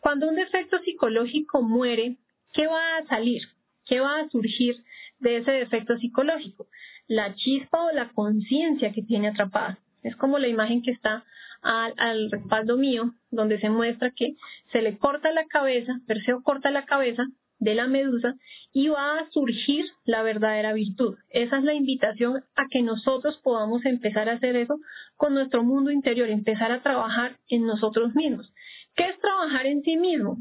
[0.00, 2.16] Cuando un defecto psicológico muere,
[2.52, 3.42] ¿qué va a salir?
[3.84, 4.82] ¿Qué va a surgir
[5.18, 6.66] de ese defecto psicológico?
[7.06, 9.78] La chispa o la conciencia que tiene atrapada.
[10.02, 11.24] Es como la imagen que está
[11.62, 14.36] al, al, respaldo mío, donde se muestra que
[14.72, 17.24] se le corta la cabeza, Perseo corta la cabeza
[17.58, 18.34] de la medusa
[18.72, 21.16] y va a surgir la verdadera virtud.
[21.30, 24.78] Esa es la invitación a que nosotros podamos empezar a hacer eso
[25.16, 28.52] con nuestro mundo interior, empezar a trabajar en nosotros mismos.
[28.94, 30.38] ¿Qué es trabajar en sí mismo?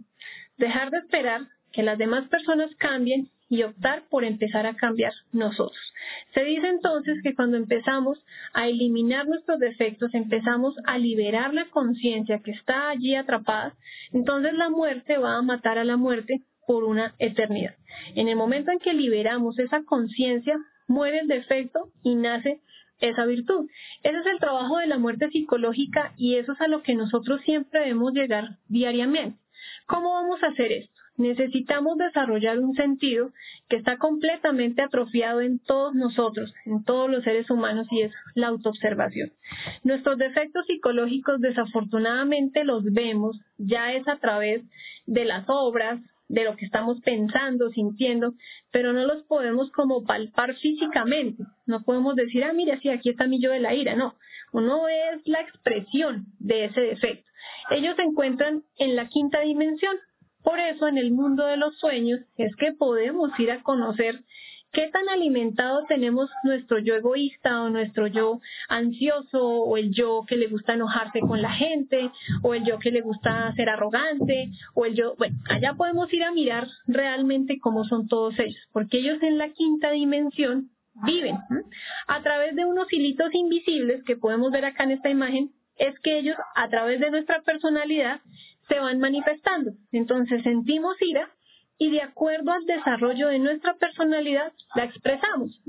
[0.57, 5.93] Dejar de esperar que las demás personas cambien y optar por empezar a cambiar nosotros.
[6.33, 8.17] Se dice entonces que cuando empezamos
[8.51, 13.75] a eliminar nuestros defectos, empezamos a liberar la conciencia que está allí atrapada,
[14.11, 17.75] entonces la muerte va a matar a la muerte por una eternidad.
[18.15, 22.59] En el momento en que liberamos esa conciencia, muere el defecto y nace
[23.01, 23.69] esa virtud.
[24.01, 27.39] Ese es el trabajo de la muerte psicológica y eso es a lo que nosotros
[27.45, 29.37] siempre debemos llegar diariamente.
[29.85, 31.02] ¿Cómo vamos a hacer esto?
[31.17, 33.31] Necesitamos desarrollar un sentido
[33.69, 38.47] que está completamente atrofiado en todos nosotros, en todos los seres humanos, y es la
[38.47, 39.31] autoobservación.
[39.83, 44.63] Nuestros defectos psicológicos desafortunadamente los vemos ya es a través
[45.05, 45.99] de las obras,
[46.29, 48.33] de lo que estamos pensando, sintiendo,
[48.71, 51.43] pero no los podemos como palpar físicamente.
[51.67, 53.95] No podemos decir, ah, mira, sí, aquí está mi yo de la ira.
[53.95, 54.15] No,
[54.51, 57.29] uno es la expresión de ese defecto.
[57.69, 59.95] Ellos se encuentran en la quinta dimensión.
[60.43, 64.23] Por eso, en el mundo de los sueños, es que podemos ir a conocer
[64.73, 70.35] ¿Qué tan alimentado tenemos nuestro yo egoísta o nuestro yo ansioso o el yo que
[70.35, 72.09] le gusta enojarse con la gente
[72.41, 76.23] o el yo que le gusta ser arrogante o el yo, bueno, allá podemos ir
[76.23, 80.71] a mirar realmente cómo son todos ellos, porque ellos en la quinta dimensión
[81.05, 81.37] viven.
[82.07, 86.17] A través de unos hilitos invisibles que podemos ver acá en esta imagen, es que
[86.17, 88.21] ellos a través de nuestra personalidad
[88.67, 89.71] se van manifestando.
[89.91, 91.29] Entonces sentimos ira
[91.77, 95.59] y de acuerdo al desarrollo de nuestra personalidad la expresamos.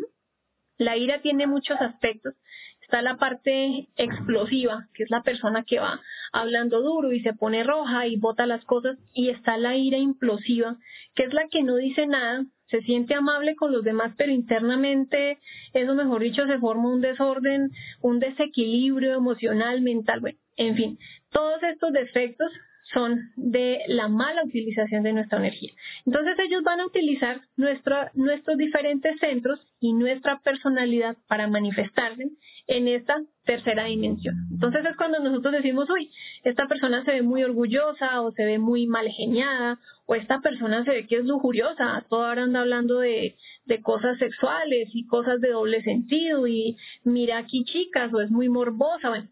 [0.77, 2.35] La ira tiene muchos aspectos.
[2.83, 6.03] Está la parte explosiva, que es la persona que va
[6.33, 8.99] hablando duro y se pone roja y bota las cosas.
[9.13, 10.77] Y está la ira implosiva,
[11.15, 15.39] que es la que no dice nada, se siente amable con los demás, pero internamente,
[15.73, 20.99] eso mejor dicho, se forma un desorden, un desequilibrio emocional, mental, bueno, en fin,
[21.31, 22.51] todos estos defectos
[22.93, 25.73] son de la mala utilización de nuestra energía.
[26.07, 32.29] Entonces ellos van a utilizar nuestros diferentes centros y nuestra personalidad para manifestarse
[32.67, 34.35] en esta tercera dimensión.
[34.51, 36.11] Entonces es cuando nosotros decimos, uy,
[36.45, 40.85] esta persona se ve muy orgullosa o se ve muy mal geniada o esta persona
[40.85, 43.37] se ve que es lujuriosa, toda ahora anda hablando de,
[43.83, 49.29] cosas sexuales y cosas de doble sentido y mira aquí chicas o es muy morbosa.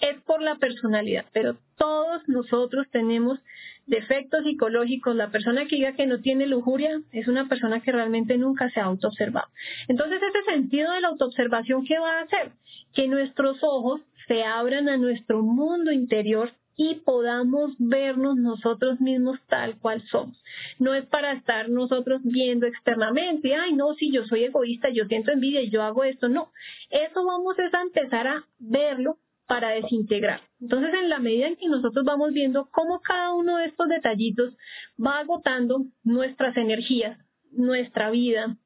[0.00, 3.38] Es por la personalidad, pero todos nosotros tenemos
[3.86, 5.14] defectos psicológicos.
[5.14, 8.80] La persona que diga que no tiene lujuria es una persona que realmente nunca se
[8.80, 9.48] ha autoobservado.
[9.88, 12.52] Entonces, ese sentido de la autoobservación, ¿qué va a hacer?
[12.92, 19.78] Que nuestros ojos se abran a nuestro mundo interior y podamos vernos nosotros mismos tal
[19.78, 20.36] cual somos.
[20.78, 25.30] No es para estar nosotros viendo externamente, ay no, si yo soy egoísta, yo siento
[25.30, 26.50] envidia y yo hago esto, no.
[26.90, 30.40] Eso vamos a empezar a verlo para desintegrar.
[30.60, 34.54] Entonces, en la medida en que nosotros vamos viendo cómo cada uno de estos detallitos
[34.98, 37.18] va agotando nuestras energías,
[37.50, 38.56] nuestra vida,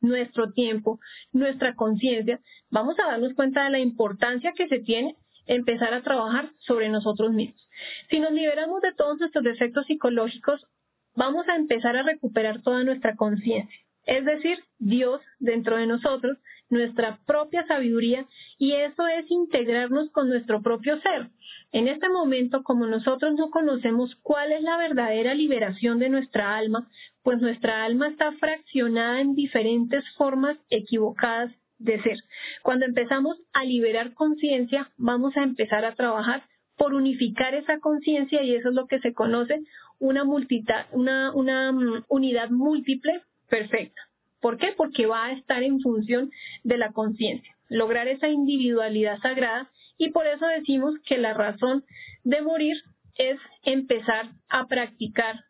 [0.00, 1.00] nuestro tiempo,
[1.32, 6.50] nuestra conciencia, vamos a darnos cuenta de la importancia que se tiene empezar a trabajar
[6.58, 7.68] sobre nosotros mismos.
[8.10, 10.66] Si nos liberamos de todos nuestros defectos psicológicos,
[11.14, 13.78] vamos a empezar a recuperar toda nuestra conciencia.
[14.06, 16.38] Es decir, Dios dentro de nosotros,
[16.68, 18.26] nuestra propia sabiduría,
[18.58, 21.28] y eso es integrarnos con nuestro propio ser.
[21.72, 26.88] En este momento, como nosotros no conocemos cuál es la verdadera liberación de nuestra alma,
[27.22, 32.18] pues nuestra alma está fraccionada en diferentes formas equivocadas de ser.
[32.62, 36.44] Cuando empezamos a liberar conciencia, vamos a empezar a trabajar
[36.76, 39.60] por unificar esa conciencia y eso es lo que se conoce
[39.98, 44.00] una, una, una mm, unidad múltiple perfecta.
[44.40, 44.72] ¿Por qué?
[44.76, 46.30] Porque va a estar en función
[46.62, 51.84] de la conciencia, lograr esa individualidad sagrada y por eso decimos que la razón
[52.24, 52.76] de morir
[53.14, 55.44] es empezar a practicar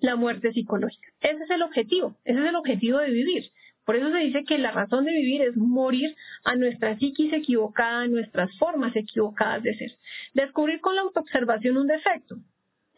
[0.00, 1.08] la muerte psicológica.
[1.20, 3.50] Ese es el objetivo, ese es el objetivo de vivir.
[3.84, 6.14] Por eso se dice que la razón de vivir es morir
[6.44, 9.98] a nuestra psiquis equivocada, a nuestras formas equivocadas de ser.
[10.34, 12.36] Descubrir con la autoobservación un defecto,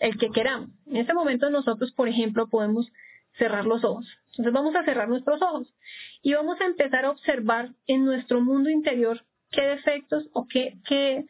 [0.01, 0.71] el que queramos.
[0.87, 2.93] En este momento nosotros, por ejemplo, podemos
[3.39, 4.07] cerrar los ojos.
[4.31, 5.69] Entonces vamos a cerrar nuestros ojos
[6.23, 11.27] y vamos a empezar a observar en nuestro mundo interior qué defectos o qué, qué,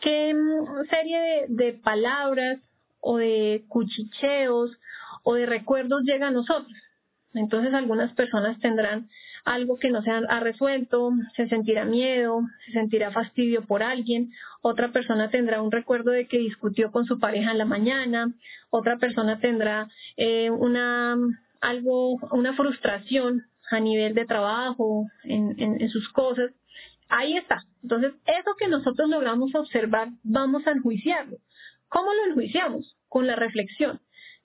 [0.00, 2.58] qué mm, serie de, palabras
[3.00, 4.76] o de cuchicheos
[5.22, 6.76] o de recuerdos llega a nosotros.
[7.34, 9.08] Entonces algunas personas tendrán
[9.44, 14.92] algo que no se ha resuelto, se sentirá miedo, se sentirá fastidio por alguien, otra
[14.92, 18.32] persona tendrá un recuerdo de que discutió con su pareja en la mañana,
[18.70, 21.16] otra persona tendrá eh, una
[21.60, 26.50] algo, una frustración a nivel de trabajo, en, en sus cosas.
[27.08, 27.62] Ahí está.
[27.82, 31.38] Entonces, eso que nosotros logramos observar, vamos a enjuiciarlo.
[31.88, 32.96] ¿Cómo lo enjuiciamos?
[33.08, 34.00] Con la reflexión.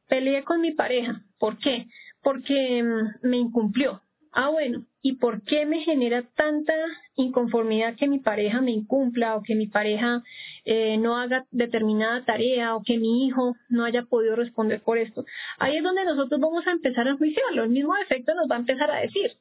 [0.08, 1.21] Peleé con mi pareja.
[1.38, 1.88] ¿Por qué?
[2.21, 4.01] Porque mm, me incumplió.
[4.38, 6.74] Ah, bueno, ¿y por qué me genera tanta
[7.15, 10.24] inconformidad que mi pareja me incumpla o que mi pareja
[10.65, 15.24] eh, no haga determinada tarea o que mi hijo no haya podido responder por esto?
[15.58, 17.63] Ahí es donde nosotros vamos a empezar a juiciarlo.
[17.63, 19.32] El mismo efecto nos va a empezar a decir.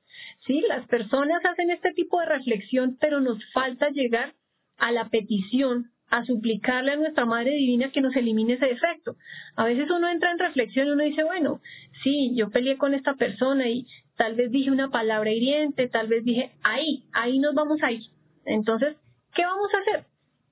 [0.47, 4.35] Sí, las personas hacen este tipo de reflexión, pero nos falta llegar
[4.79, 9.17] a la petición a suplicarle a nuestra Madre Divina que nos elimine ese defecto.
[9.57, 11.61] A veces uno entra en reflexión y uno dice, bueno,
[12.05, 16.25] sí, yo peleé con esta persona y tal vez dije una palabra hiriente, tal vez
[16.25, 18.03] dije, ahí, ahí nos vamos a ir.
[18.45, 18.97] Entonces,
[19.35, 20.07] ¿qué vamos a hacer?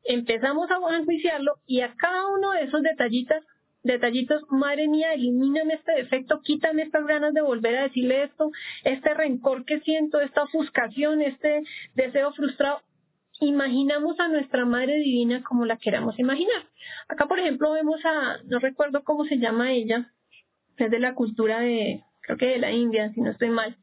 [0.04, 3.38] Empezamos a enjuiciarlo y a cada uno de esos detallitos,
[3.82, 8.50] detallitos, madre mía, elimíname este defecto, quítame estas ganas de volver a decirle esto,
[8.84, 11.62] este rencor que siento, esta ofuscación, este
[11.94, 12.80] deseo frustrado,
[13.40, 16.66] imaginamos a nuestra Madre Divina como la queramos imaginar.
[17.08, 20.12] Acá, por ejemplo, vemos a, no recuerdo cómo se llama ella,
[20.76, 23.76] es de la cultura de, creo que de la India, si no estoy mal.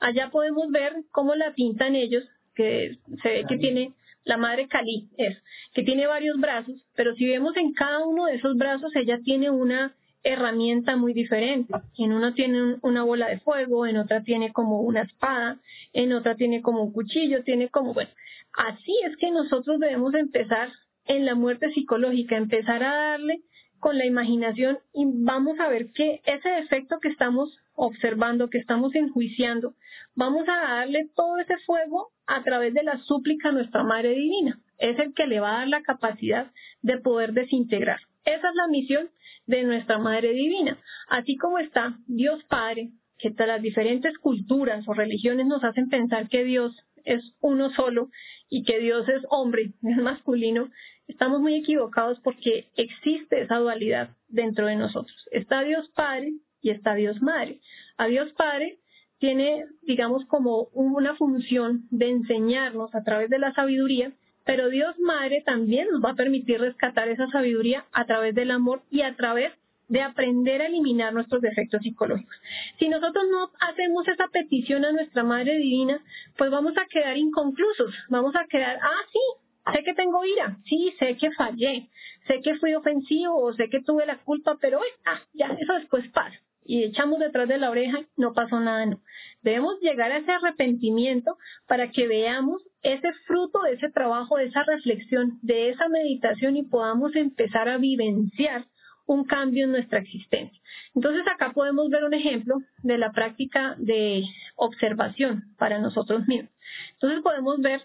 [0.00, 3.92] Allá podemos ver cómo la pintan ellos, que se ve que tiene
[4.24, 5.36] la Madre Kali, es,
[5.72, 9.50] que tiene varios brazos, pero si vemos en cada uno de esos brazos, ella tiene
[9.50, 11.72] una herramienta muy diferente.
[11.96, 15.58] En uno tiene una bola de fuego, en otra tiene como una espada,
[15.92, 18.10] en otra tiene como un cuchillo, tiene como, bueno,
[18.52, 20.70] así es que nosotros debemos empezar
[21.04, 23.42] en la muerte psicológica, empezar a darle
[23.78, 28.94] con la imaginación y vamos a ver que ese defecto que estamos observando, que estamos
[28.94, 29.74] enjuiciando,
[30.14, 34.58] vamos a darle todo ese fuego a través de la súplica a nuestra Madre Divina.
[34.78, 36.50] Es el que le va a dar la capacidad
[36.82, 38.00] de poder desintegrar.
[38.24, 39.10] Esa es la misión
[39.46, 40.78] de nuestra Madre Divina.
[41.08, 46.44] Así como está Dios Padre, que las diferentes culturas o religiones nos hacen pensar que
[46.44, 46.74] Dios
[47.06, 48.10] es uno solo
[48.50, 50.70] y que Dios es hombre, es masculino,
[51.08, 55.16] estamos muy equivocados porque existe esa dualidad dentro de nosotros.
[55.30, 57.60] Está Dios Padre y está Dios Madre.
[57.96, 58.78] A Dios Padre
[59.18, 64.12] tiene, digamos, como una función de enseñarnos a través de la sabiduría
[64.46, 68.80] pero Dios Madre también nos va a permitir rescatar esa sabiduría a través del amor
[68.90, 69.52] y a través
[69.88, 72.36] de aprender a eliminar nuestros defectos psicológicos.
[72.78, 76.02] Si nosotros no hacemos esa petición a nuestra Madre Divina,
[76.36, 80.94] pues vamos a quedar inconclusos, vamos a quedar, ah, sí, sé que tengo ira, sí,
[80.98, 81.88] sé que fallé,
[82.26, 86.08] sé que fui ofensivo o sé que tuve la culpa, pero ah, ya, eso después
[86.08, 89.00] pasa y echamos detrás de la oreja, no pasó nada, no.
[89.42, 94.64] Debemos llegar a ese arrepentimiento para que veamos ese fruto de ese trabajo, de esa
[94.64, 98.66] reflexión, de esa meditación y podamos empezar a vivenciar
[99.06, 100.60] un cambio en nuestra existencia.
[100.94, 104.24] Entonces acá podemos ver un ejemplo de la práctica de
[104.56, 106.52] observación para nosotros mismos.
[106.92, 107.82] Entonces podemos ver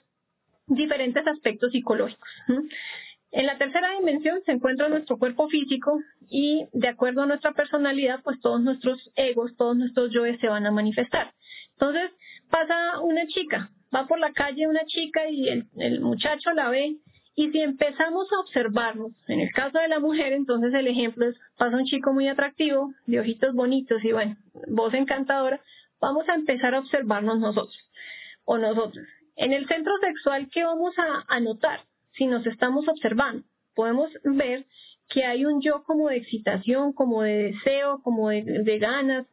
[0.68, 2.30] diferentes aspectos psicológicos.
[3.32, 8.22] En la tercera dimensión se encuentra nuestro cuerpo físico y de acuerdo a nuestra personalidad,
[8.24, 11.34] pues todos nuestros egos, todos nuestros yoes se van a manifestar.
[11.74, 12.12] Entonces
[12.50, 16.98] pasa una chica, va por la calle una chica y el, muchacho la ve
[17.36, 21.36] y si empezamos a observarnos, en el caso de la mujer, entonces el ejemplo es,
[21.58, 24.36] pasa un chico muy atractivo, de ojitos bonitos y bueno,
[24.68, 25.62] voz encantadora,
[26.00, 27.80] vamos a empezar a observarnos nosotros
[28.44, 29.06] o nosotros.
[29.38, 33.44] En el centro sexual, ¿qué vamos a, notar si nos estamos observando?
[33.76, 34.66] Podemos ver
[35.08, 39.26] que hay un yo como de excitación, como de deseo, como de, ganas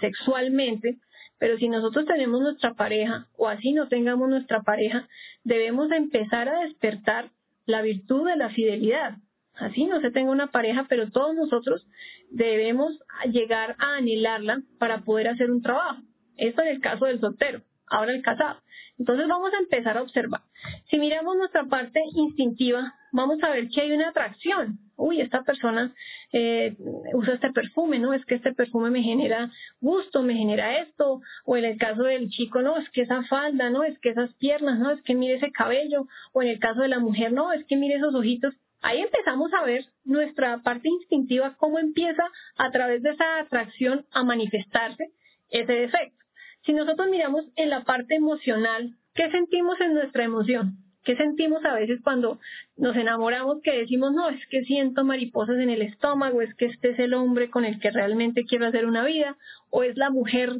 [0.00, 0.98] sexualmente,
[1.38, 5.08] pero si nosotros tenemos nuestra pareja o así no tengamos nuestra pareja,
[5.42, 7.30] debemos empezar a despertar
[7.66, 9.18] la virtud de la fidelidad.
[9.54, 11.86] Así no se tenga una pareja, pero todos nosotros
[12.30, 12.98] debemos
[13.30, 16.02] llegar a anhelarla para poder hacer un trabajo.
[16.36, 18.60] Esto en el caso del soltero, ahora el casado.
[18.98, 20.42] Entonces vamos a empezar a observar.
[20.90, 24.78] Si miramos nuestra parte instintiva, vamos a ver que hay una atracción.
[24.96, 25.92] Uy, esta persona
[26.32, 26.76] eh,
[27.12, 28.12] usa este perfume, ¿no?
[28.12, 31.20] Es que este perfume me genera gusto, me genera esto.
[31.44, 34.32] O en el caso del chico, no, es que esa falda, no, es que esas
[34.34, 36.06] piernas, no, es que mire ese cabello.
[36.32, 38.54] O en el caso de la mujer, no, es que mire esos ojitos.
[38.82, 42.24] Ahí empezamos a ver nuestra parte instintiva, cómo empieza
[42.56, 45.10] a través de esa atracción a manifestarse
[45.48, 46.24] ese defecto.
[46.66, 50.83] Si nosotros miramos en la parte emocional, ¿qué sentimos en nuestra emoción?
[51.04, 52.40] ¿Qué sentimos a veces cuando
[52.76, 56.90] nos enamoramos que decimos, no, es que siento mariposas en el estómago, es que este
[56.90, 59.36] es el hombre con el que realmente quiero hacer una vida,
[59.70, 60.50] o es la mujer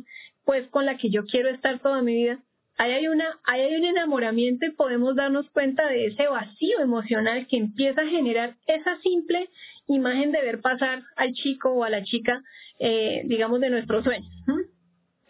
[0.45, 2.41] pues con la que yo quiero estar toda mi vida?
[2.77, 7.47] Ahí hay, una, ahí hay un enamoramiento y podemos darnos cuenta de ese vacío emocional
[7.47, 9.49] que empieza a generar esa simple
[9.87, 12.43] imagen de ver pasar al chico o a la chica,
[12.81, 14.31] eh, digamos, de nuestros sueños.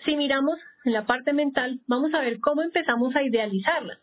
[0.04, 4.00] Si miramos en la parte mental, vamos a ver cómo empezamos a idealizarla.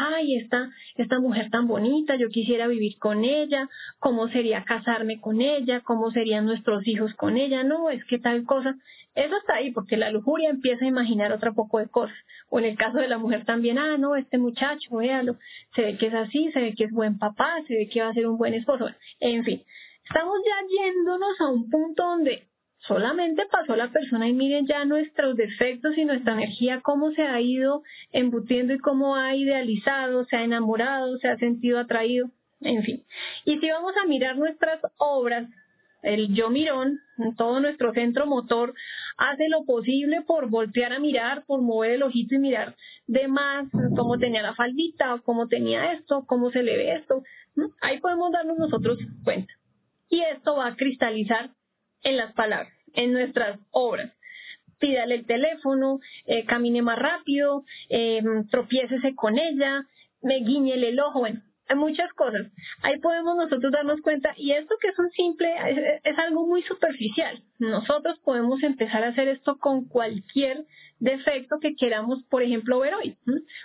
[0.00, 3.68] Ay, esta, esta mujer tan bonita, yo quisiera vivir con ella,
[3.98, 8.44] cómo sería casarme con ella, cómo serían nuestros hijos con ella, no, es que tal
[8.44, 8.76] cosa.
[9.16, 12.16] Eso está ahí porque la lujuria empieza a imaginar otro poco de cosas.
[12.48, 15.36] O en el caso de la mujer también, ah, no, este muchacho, véalo,
[15.74, 18.10] se ve que es así, se ve que es buen papá, se ve que va
[18.10, 18.88] a ser un buen esposo.
[19.18, 19.64] En fin,
[20.04, 22.47] estamos ya yéndonos a un punto donde
[22.80, 27.40] solamente pasó la persona y miren ya nuestros defectos y nuestra energía, cómo se ha
[27.40, 33.04] ido embutiendo y cómo ha idealizado, se ha enamorado, se ha sentido atraído, en fin.
[33.44, 35.48] Y si vamos a mirar nuestras obras,
[36.02, 37.00] el yo mirón,
[37.36, 38.74] todo nuestro centro motor,
[39.16, 42.76] hace lo posible por voltear a mirar, por mover el ojito y mirar
[43.06, 43.66] de más
[43.96, 47.22] cómo tenía la faldita, cómo tenía esto, cómo se le ve esto.
[47.80, 49.52] Ahí podemos darnos nosotros cuenta.
[50.08, 51.50] Y esto va a cristalizar
[52.02, 54.12] en las palabras, en nuestras obras.
[54.78, 59.86] Pídale el teléfono, eh, camine más rápido, eh, tropiécese con ella,
[60.22, 61.42] guiñele el ojo, bueno,
[61.74, 62.46] muchas cosas.
[62.82, 65.48] Ahí podemos nosotros darnos cuenta, y esto que es un simple,
[66.04, 67.42] es, algo muy superficial.
[67.58, 70.66] Nosotros podemos empezar a hacer esto con cualquier
[71.00, 73.16] defecto que queramos, por ejemplo, ver hoy.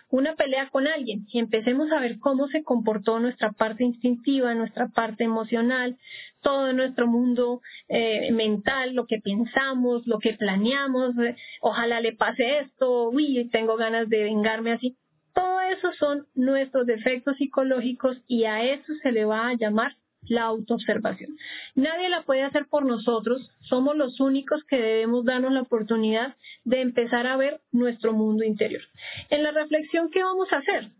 [0.09, 4.87] Una pelea con alguien y empecemos a ver cómo se comportó nuestra parte instintiva, nuestra
[4.89, 5.97] parte emocional,
[6.41, 12.59] todo nuestro mundo eh, mental, lo que pensamos, lo que planeamos, eh, ojalá le pase
[12.59, 14.97] esto, uy, tengo ganas de vengarme así
[15.33, 19.95] todo eso son nuestros defectos psicológicos y a eso se le va a llamar
[20.27, 21.37] la autoobservación.
[21.75, 26.81] Nadie la puede hacer por nosotros, somos los únicos que debemos darnos la oportunidad de
[26.81, 28.83] empezar a ver nuestro mundo interior.
[29.29, 30.91] En la reflexión, ¿qué vamos a hacer?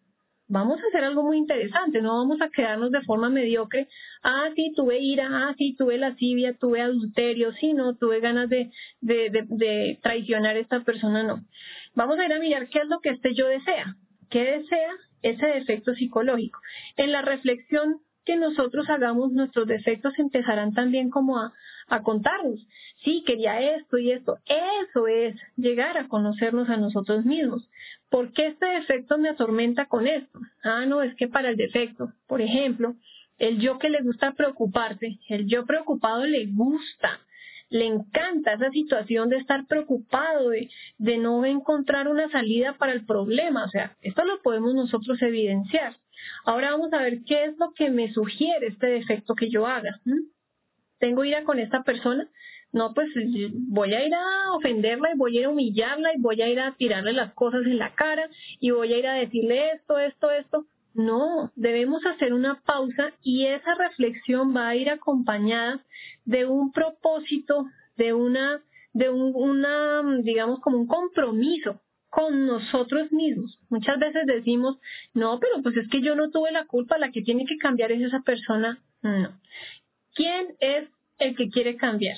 [0.49, 3.87] Vamos a hacer algo muy interesante, no vamos a quedarnos de forma mediocre.
[4.23, 8.69] Ah, sí, tuve ira, ah, sí, tuve lascivia, tuve adulterio, sí, no, tuve ganas de,
[8.99, 11.45] de, traicionar a esta persona, no.
[11.95, 13.95] Vamos a ir a mirar qué es lo que este yo desea
[14.33, 16.59] qué desea ese defecto psicológico.
[16.97, 21.53] En la reflexión que nosotros hagamos, nuestros defectos empezarán también como a,
[21.87, 22.65] a contarnos.
[23.03, 24.39] Sí, quería esto y esto.
[24.47, 27.69] Eso es llegar a conocernos a nosotros mismos.
[28.09, 30.39] ¿Por qué este defecto me atormenta con esto?
[30.63, 32.95] Ah, no, es que para el defecto, por ejemplo,
[33.37, 37.19] el yo que le gusta preocuparse, el yo preocupado le gusta
[37.73, 43.65] le encanta esa situación de estar preocupado, de, no encontrar una salida para el problema.
[43.65, 45.97] O sea, esto lo podemos nosotros evidenciar.
[46.45, 49.99] Ahora vamos a ver qué es lo que me sugiere este defecto que yo haga.
[50.99, 52.29] ¿Tengo ira con esta persona?
[52.71, 53.09] No, pues
[53.51, 56.59] voy a ir a ofenderla y voy a ir a humillarla y voy a ir
[56.59, 60.29] a tirarle las cosas en la cara y voy a ir a decirle esto, esto,
[60.29, 60.67] esto.
[60.93, 65.83] No, debemos hacer una pausa y esa reflexión va a ir acompañada
[66.25, 67.65] de un propósito,
[67.97, 68.61] de una,
[68.93, 73.59] de un, una, digamos, como un compromiso con nosotros mismos.
[73.69, 74.77] Muchas veces decimos,
[75.15, 77.91] no, pero pues es que yo no tuve la culpa, la que tiene que cambiar
[77.91, 78.79] es esa persona.
[79.01, 79.39] No.
[80.13, 80.87] ¿Quién es
[81.17, 82.17] el que quiere cambiar?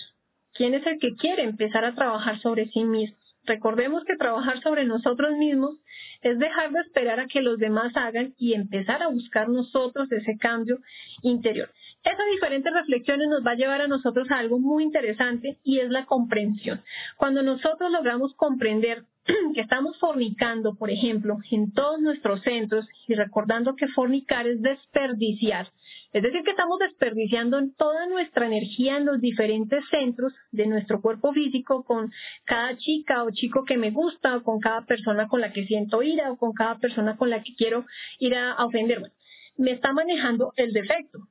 [0.54, 3.16] ¿Quién es el que quiere empezar a trabajar sobre sí mismo?
[3.46, 5.76] Recordemos que trabajar sobre nosotros mismos
[6.22, 10.38] es dejar de esperar a que los demás hagan y empezar a buscar nosotros ese
[10.38, 10.80] cambio
[11.22, 11.70] interior.
[12.04, 15.90] Esas diferentes reflexiones nos va a llevar a nosotros a algo muy interesante y es
[15.90, 16.82] la comprensión.
[17.18, 19.06] Cuando nosotros logramos comprender
[19.56, 25.68] que estamos fornicando, por ejemplo, en todos nuestros centros y recordando que fornicar es desperdiciar.
[26.14, 31.34] Es decir, que estamos desperdiciando toda nuestra energía en los diferentes centros de nuestro cuerpo
[31.34, 32.12] físico con
[32.46, 36.04] cada chica o chico que me gusta o con cada persona con la que siento
[36.04, 37.86] ira o con cada persona con la que quiero
[38.20, 39.10] ir a, ofenderme.
[39.58, 41.28] Me está manejando el defecto.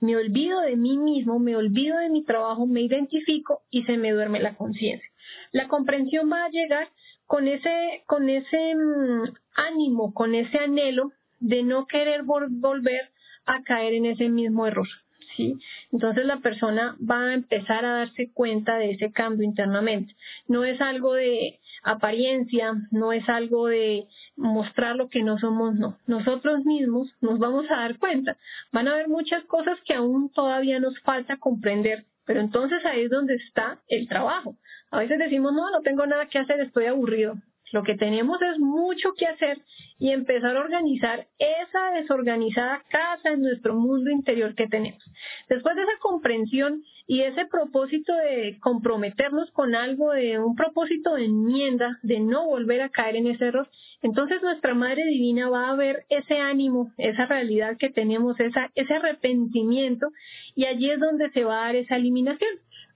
[0.00, 4.12] Me olvido de mí mismo, me olvido de mi trabajo, me identifico y se me
[4.12, 5.08] duerme la conciencia.
[5.52, 6.88] La comprensión va a llegar
[7.30, 9.22] con ese, con ese mm,
[9.54, 13.12] ánimo, con ese anhelo de no querer volver
[13.46, 14.88] a caer en ese mismo error.
[15.36, 15.56] ¿sí?
[15.92, 20.16] Entonces la persona va a empezar a darse cuenta de ese cambio internamente.
[20.48, 25.98] No es algo de apariencia, no es algo de mostrar lo que no somos, no.
[26.08, 28.38] Nosotros mismos nos vamos a dar cuenta.
[28.72, 33.10] Van a haber muchas cosas que aún todavía nos falta comprender pero entonces ahí es
[33.10, 34.54] donde está el trabajo.
[34.90, 37.34] A veces decimos, no, no tengo nada que hacer, estoy aburrido.
[37.72, 39.58] Lo que tenemos es mucho que hacer
[39.98, 45.02] y empezar a organizar esa desorganizada casa en nuestro mundo interior que tenemos.
[45.48, 51.26] Después de esa comprensión y ese propósito de comprometernos con algo, de un propósito de
[51.26, 53.68] enmienda, de no volver a caer en ese error,
[54.02, 58.94] entonces nuestra Madre Divina va a ver ese ánimo, esa realidad que tenemos, esa, ese
[58.94, 60.08] arrepentimiento
[60.56, 62.50] y allí es donde se va a dar esa eliminación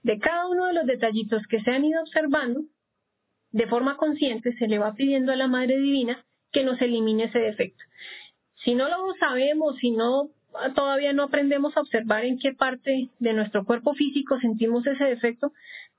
[0.05, 2.61] de cada uno de los detallitos que se han ido observando
[3.51, 7.39] de forma consciente se le va pidiendo a la Madre Divina que nos elimine ese
[7.39, 7.83] defecto.
[8.63, 10.29] Si no lo sabemos, si no
[10.75, 15.53] todavía no aprendemos a observar en qué parte de nuestro cuerpo físico sentimos ese defecto,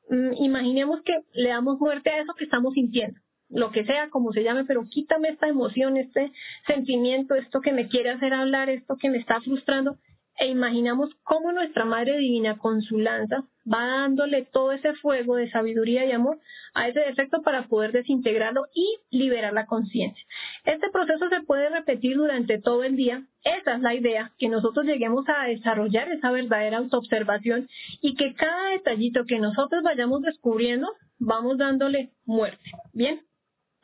[0.09, 4.33] mm, imaginemos que le damos muerte a eso que estamos sintiendo, lo que sea, como
[4.33, 6.31] se llame, pero quítame esta emoción, este
[6.69, 9.99] sentimiento, esto que me quiere hacer hablar, esto que me está frustrando,
[10.39, 15.51] e imaginamos cómo nuestra Madre Divina con su lanza va dándole todo ese fuego de
[15.51, 16.39] sabiduría y amor
[16.74, 20.24] a ese defecto para poder desintegrarlo y liberar la conciencia.
[20.64, 23.26] Este proceso se puede repetir durante todo el día.
[23.43, 27.68] Esa es la idea, que nosotros lleguemos a desarrollar esa verdadera autoobservación
[28.01, 32.70] y que cada detallito que nosotros vayamos descubriendo, vamos dándole muerte.
[32.93, 33.26] Bien,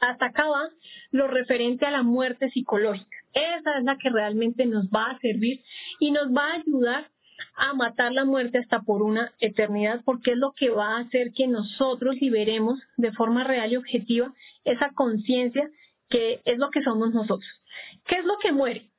[0.02, 0.70] va
[1.10, 3.16] lo referente a la muerte psicológica.
[3.32, 5.62] Esa es la que realmente nos va a servir
[6.00, 7.10] y nos va a ayudar
[7.56, 11.32] a matar la muerte hasta por una eternidad, porque es lo que va a hacer
[11.32, 14.32] que nosotros liberemos de forma real y objetiva
[14.64, 15.68] esa conciencia
[16.08, 17.50] que es lo que somos nosotros.
[18.06, 18.90] ¿Qué es lo que muere?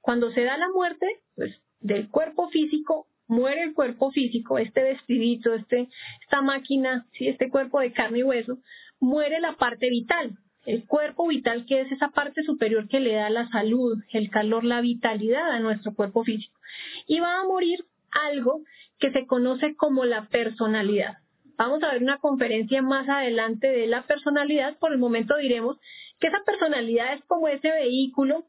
[0.00, 5.54] Cuando se da la muerte, pues del cuerpo físico, muere el cuerpo físico, este vestidito,
[5.54, 5.88] este,
[6.22, 7.28] esta máquina, ¿sí?
[7.28, 8.58] este cuerpo de carne y hueso,
[9.00, 13.30] muere la parte vital, el cuerpo vital, que es esa parte superior que le da
[13.30, 16.58] la salud, el calor, la vitalidad a nuestro cuerpo físico.
[17.06, 18.62] Y va a morir algo
[18.98, 21.18] que se conoce como la personalidad.
[21.56, 24.76] Vamos a ver una conferencia más adelante de la personalidad.
[24.78, 25.78] Por el momento diremos
[26.18, 28.44] que esa personalidad es como ese vehículo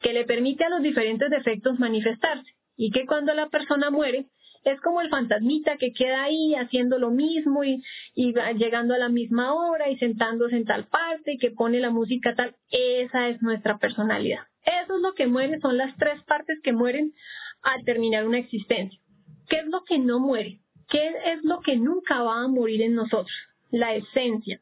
[0.00, 4.26] que le permite a los diferentes defectos manifestarse y que cuando la persona muere,
[4.64, 7.82] es como el fantasmita que queda ahí haciendo lo mismo y,
[8.14, 12.34] llegando a la misma hora y sentándose en tal parte y que pone la música
[12.34, 12.54] tal.
[12.70, 14.40] Esa es nuestra personalidad.
[14.64, 17.14] Eso es lo que muere, son las tres partes que mueren
[17.62, 19.00] al terminar una existencia.
[19.48, 20.60] ¿Qué es lo que no muere?
[20.88, 23.32] ¿Qué es lo que nunca va a morir en nosotros?
[23.70, 24.60] La esencia.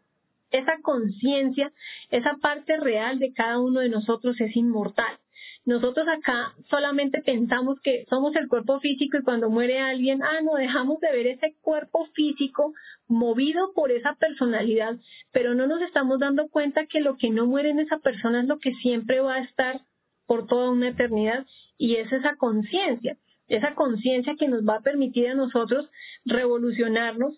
[0.51, 1.72] Esa conciencia,
[2.11, 5.18] esa parte real de cada uno de nosotros es inmortal.
[5.64, 10.55] Nosotros acá solamente pensamos que somos el cuerpo físico y cuando muere alguien, ah, no,
[10.55, 12.72] dejamos de ver ese cuerpo físico
[13.07, 14.97] movido por esa personalidad,
[15.32, 18.47] pero no nos estamos dando cuenta que lo que no muere en esa persona es
[18.47, 19.82] lo que siempre va a estar
[20.26, 23.16] por toda una eternidad y es esa conciencia,
[23.49, 25.89] esa conciencia que nos va a permitir a nosotros
[26.24, 27.34] revolucionarnos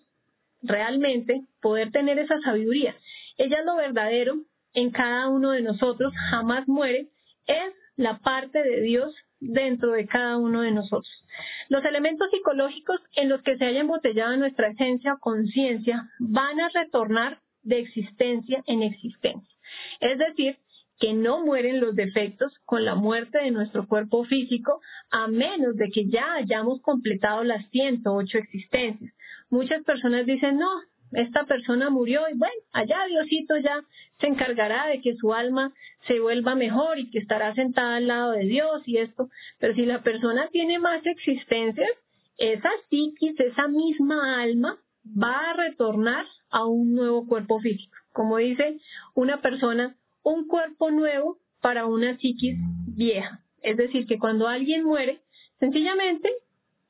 [0.61, 2.95] realmente, poder tener esa sabiduría.
[3.37, 4.41] Ella es lo verdadero
[4.73, 7.07] en cada uno de nosotros, jamás muere,
[7.47, 11.23] es la parte de Dios dentro de cada uno de nosotros.
[11.69, 16.69] Los elementos psicológicos en los que se haya embotellado nuestra esencia o conciencia van a
[16.69, 19.55] retornar de existencia en existencia.
[19.99, 20.57] Es decir,
[20.99, 25.89] que no mueren los defectos con la muerte de nuestro cuerpo físico a menos de
[25.89, 29.13] que ya hayamos completado las 108 existencias.
[29.49, 30.69] Muchas personas dicen, no,
[31.13, 33.83] esta persona murió y bueno, allá Diosito ya
[34.19, 35.73] se encargará de que su alma
[36.07, 39.85] se vuelva mejor y que estará sentada al lado de Dios y esto, pero si
[39.85, 41.89] la persona tiene más existencias,
[42.37, 47.95] esa psiquis, esa misma alma va a retornar a un nuevo cuerpo físico.
[48.13, 48.79] Como dice
[49.13, 52.57] una persona, un cuerpo nuevo para una psiquis
[52.87, 53.41] vieja.
[53.61, 55.21] Es decir, que cuando alguien muere,
[55.59, 56.31] sencillamente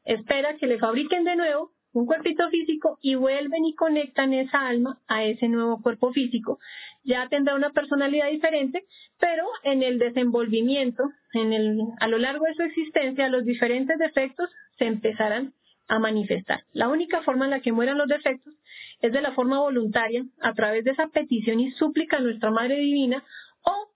[0.05, 4.99] espera que le fabriquen de nuevo un cuerpito físico y vuelven y conectan esa alma
[5.07, 6.59] a ese nuevo cuerpo físico.
[7.03, 8.85] Ya tendrá una personalidad diferente,
[9.19, 14.49] pero en el desenvolvimiento, en el, a lo largo de su existencia, los diferentes defectos
[14.77, 15.53] se empezarán
[15.87, 16.63] a manifestar.
[16.71, 18.53] La única forma en la que mueran los defectos
[19.01, 22.77] es de la forma voluntaria, a través de esa petición y súplica a nuestra Madre
[22.77, 23.25] Divina,
[23.63, 23.89] o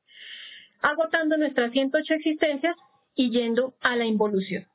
[0.82, 2.76] agotando nuestras 108 existencias
[3.16, 4.68] y yendo a la involución.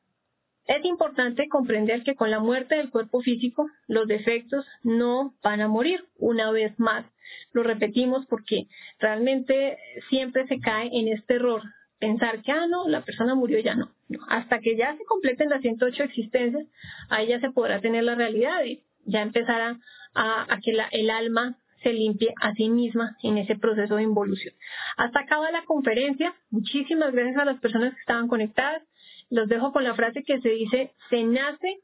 [0.70, 5.66] Es importante comprender que con la muerte del cuerpo físico los defectos no van a
[5.66, 7.04] morir una vez más.
[7.52, 8.68] Lo repetimos porque
[9.00, 9.78] realmente
[10.10, 11.60] siempre se cae en este error.
[11.98, 13.90] Pensar que, ah, no, la persona murió ya no.
[14.28, 16.68] Hasta que ya se completen las 108 existencias,
[17.08, 19.76] ahí ya se podrá tener la realidad y ya empezará
[20.14, 24.54] a, que el alma se limpie a sí misma en ese proceso de involución.
[24.96, 26.32] Hasta acá va la conferencia.
[26.50, 28.84] Muchísimas gracias a las personas que estaban conectadas
[29.30, 31.80] los dejo con la frase que se dice, se nace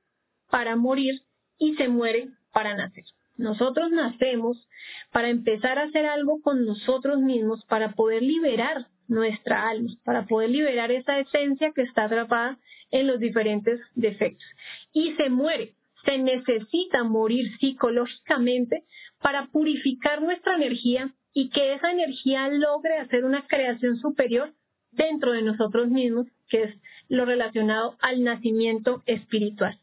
[0.51, 1.23] para morir
[1.59, 3.05] y se muere para nacer.
[3.37, 4.69] Nosotros nacemos
[5.13, 10.51] para empezar a hacer algo con nosotros mismos, para poder liberar nuestra alma, para poder
[10.51, 12.59] liberar esa esencia que está atrapada
[12.91, 14.47] en los diferentes defectos.
[14.93, 15.75] Y se muere,
[16.05, 18.85] se necesita morir psicológicamente
[19.21, 24.55] para purificar nuestra energía y que esa energía logre hacer una creación superior
[24.97, 26.75] dentro de nosotros mismos, que es
[27.09, 29.79] lo relacionado al nacimiento espiritual.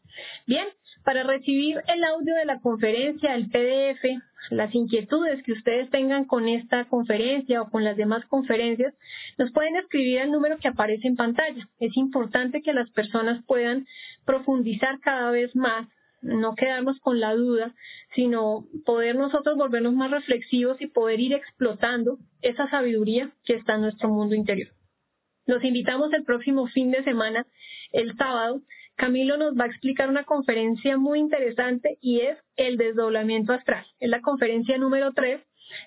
[0.46, 0.66] Bien,
[1.04, 6.48] para recibir el audio de la conferencia, el PDF, las inquietudes que ustedes tengan con
[6.48, 8.94] esta conferencia o con las demás conferencias,
[9.36, 11.68] nos pueden escribir al número que aparece en pantalla.
[11.78, 13.86] Es importante que las personas puedan
[14.24, 15.88] profundizar cada vez más
[16.22, 17.74] no quedarnos con la duda,
[18.14, 23.82] sino poder nosotros volvernos más reflexivos y poder ir explotando esa sabiduría que está en
[23.82, 24.70] nuestro mundo interior.
[25.46, 27.46] Los invitamos el próximo fin de semana,
[27.92, 28.62] el sábado.
[28.96, 33.84] Camilo nos va a explicar una conferencia muy interesante y es el desdoblamiento astral.
[34.00, 35.40] Es la conferencia número 3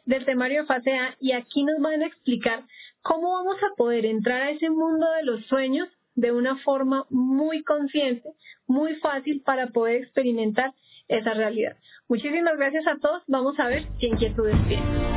[0.05, 2.65] del temario de fase A y aquí nos van a explicar
[3.01, 7.63] cómo vamos a poder entrar a ese mundo de los sueños de una forma muy
[7.63, 8.33] consciente,
[8.65, 10.73] muy fácil para poder experimentar
[11.07, 11.77] esa realidad.
[12.07, 13.23] Muchísimas gracias a todos.
[13.27, 15.16] Vamos a ver qué inquietudes tienen.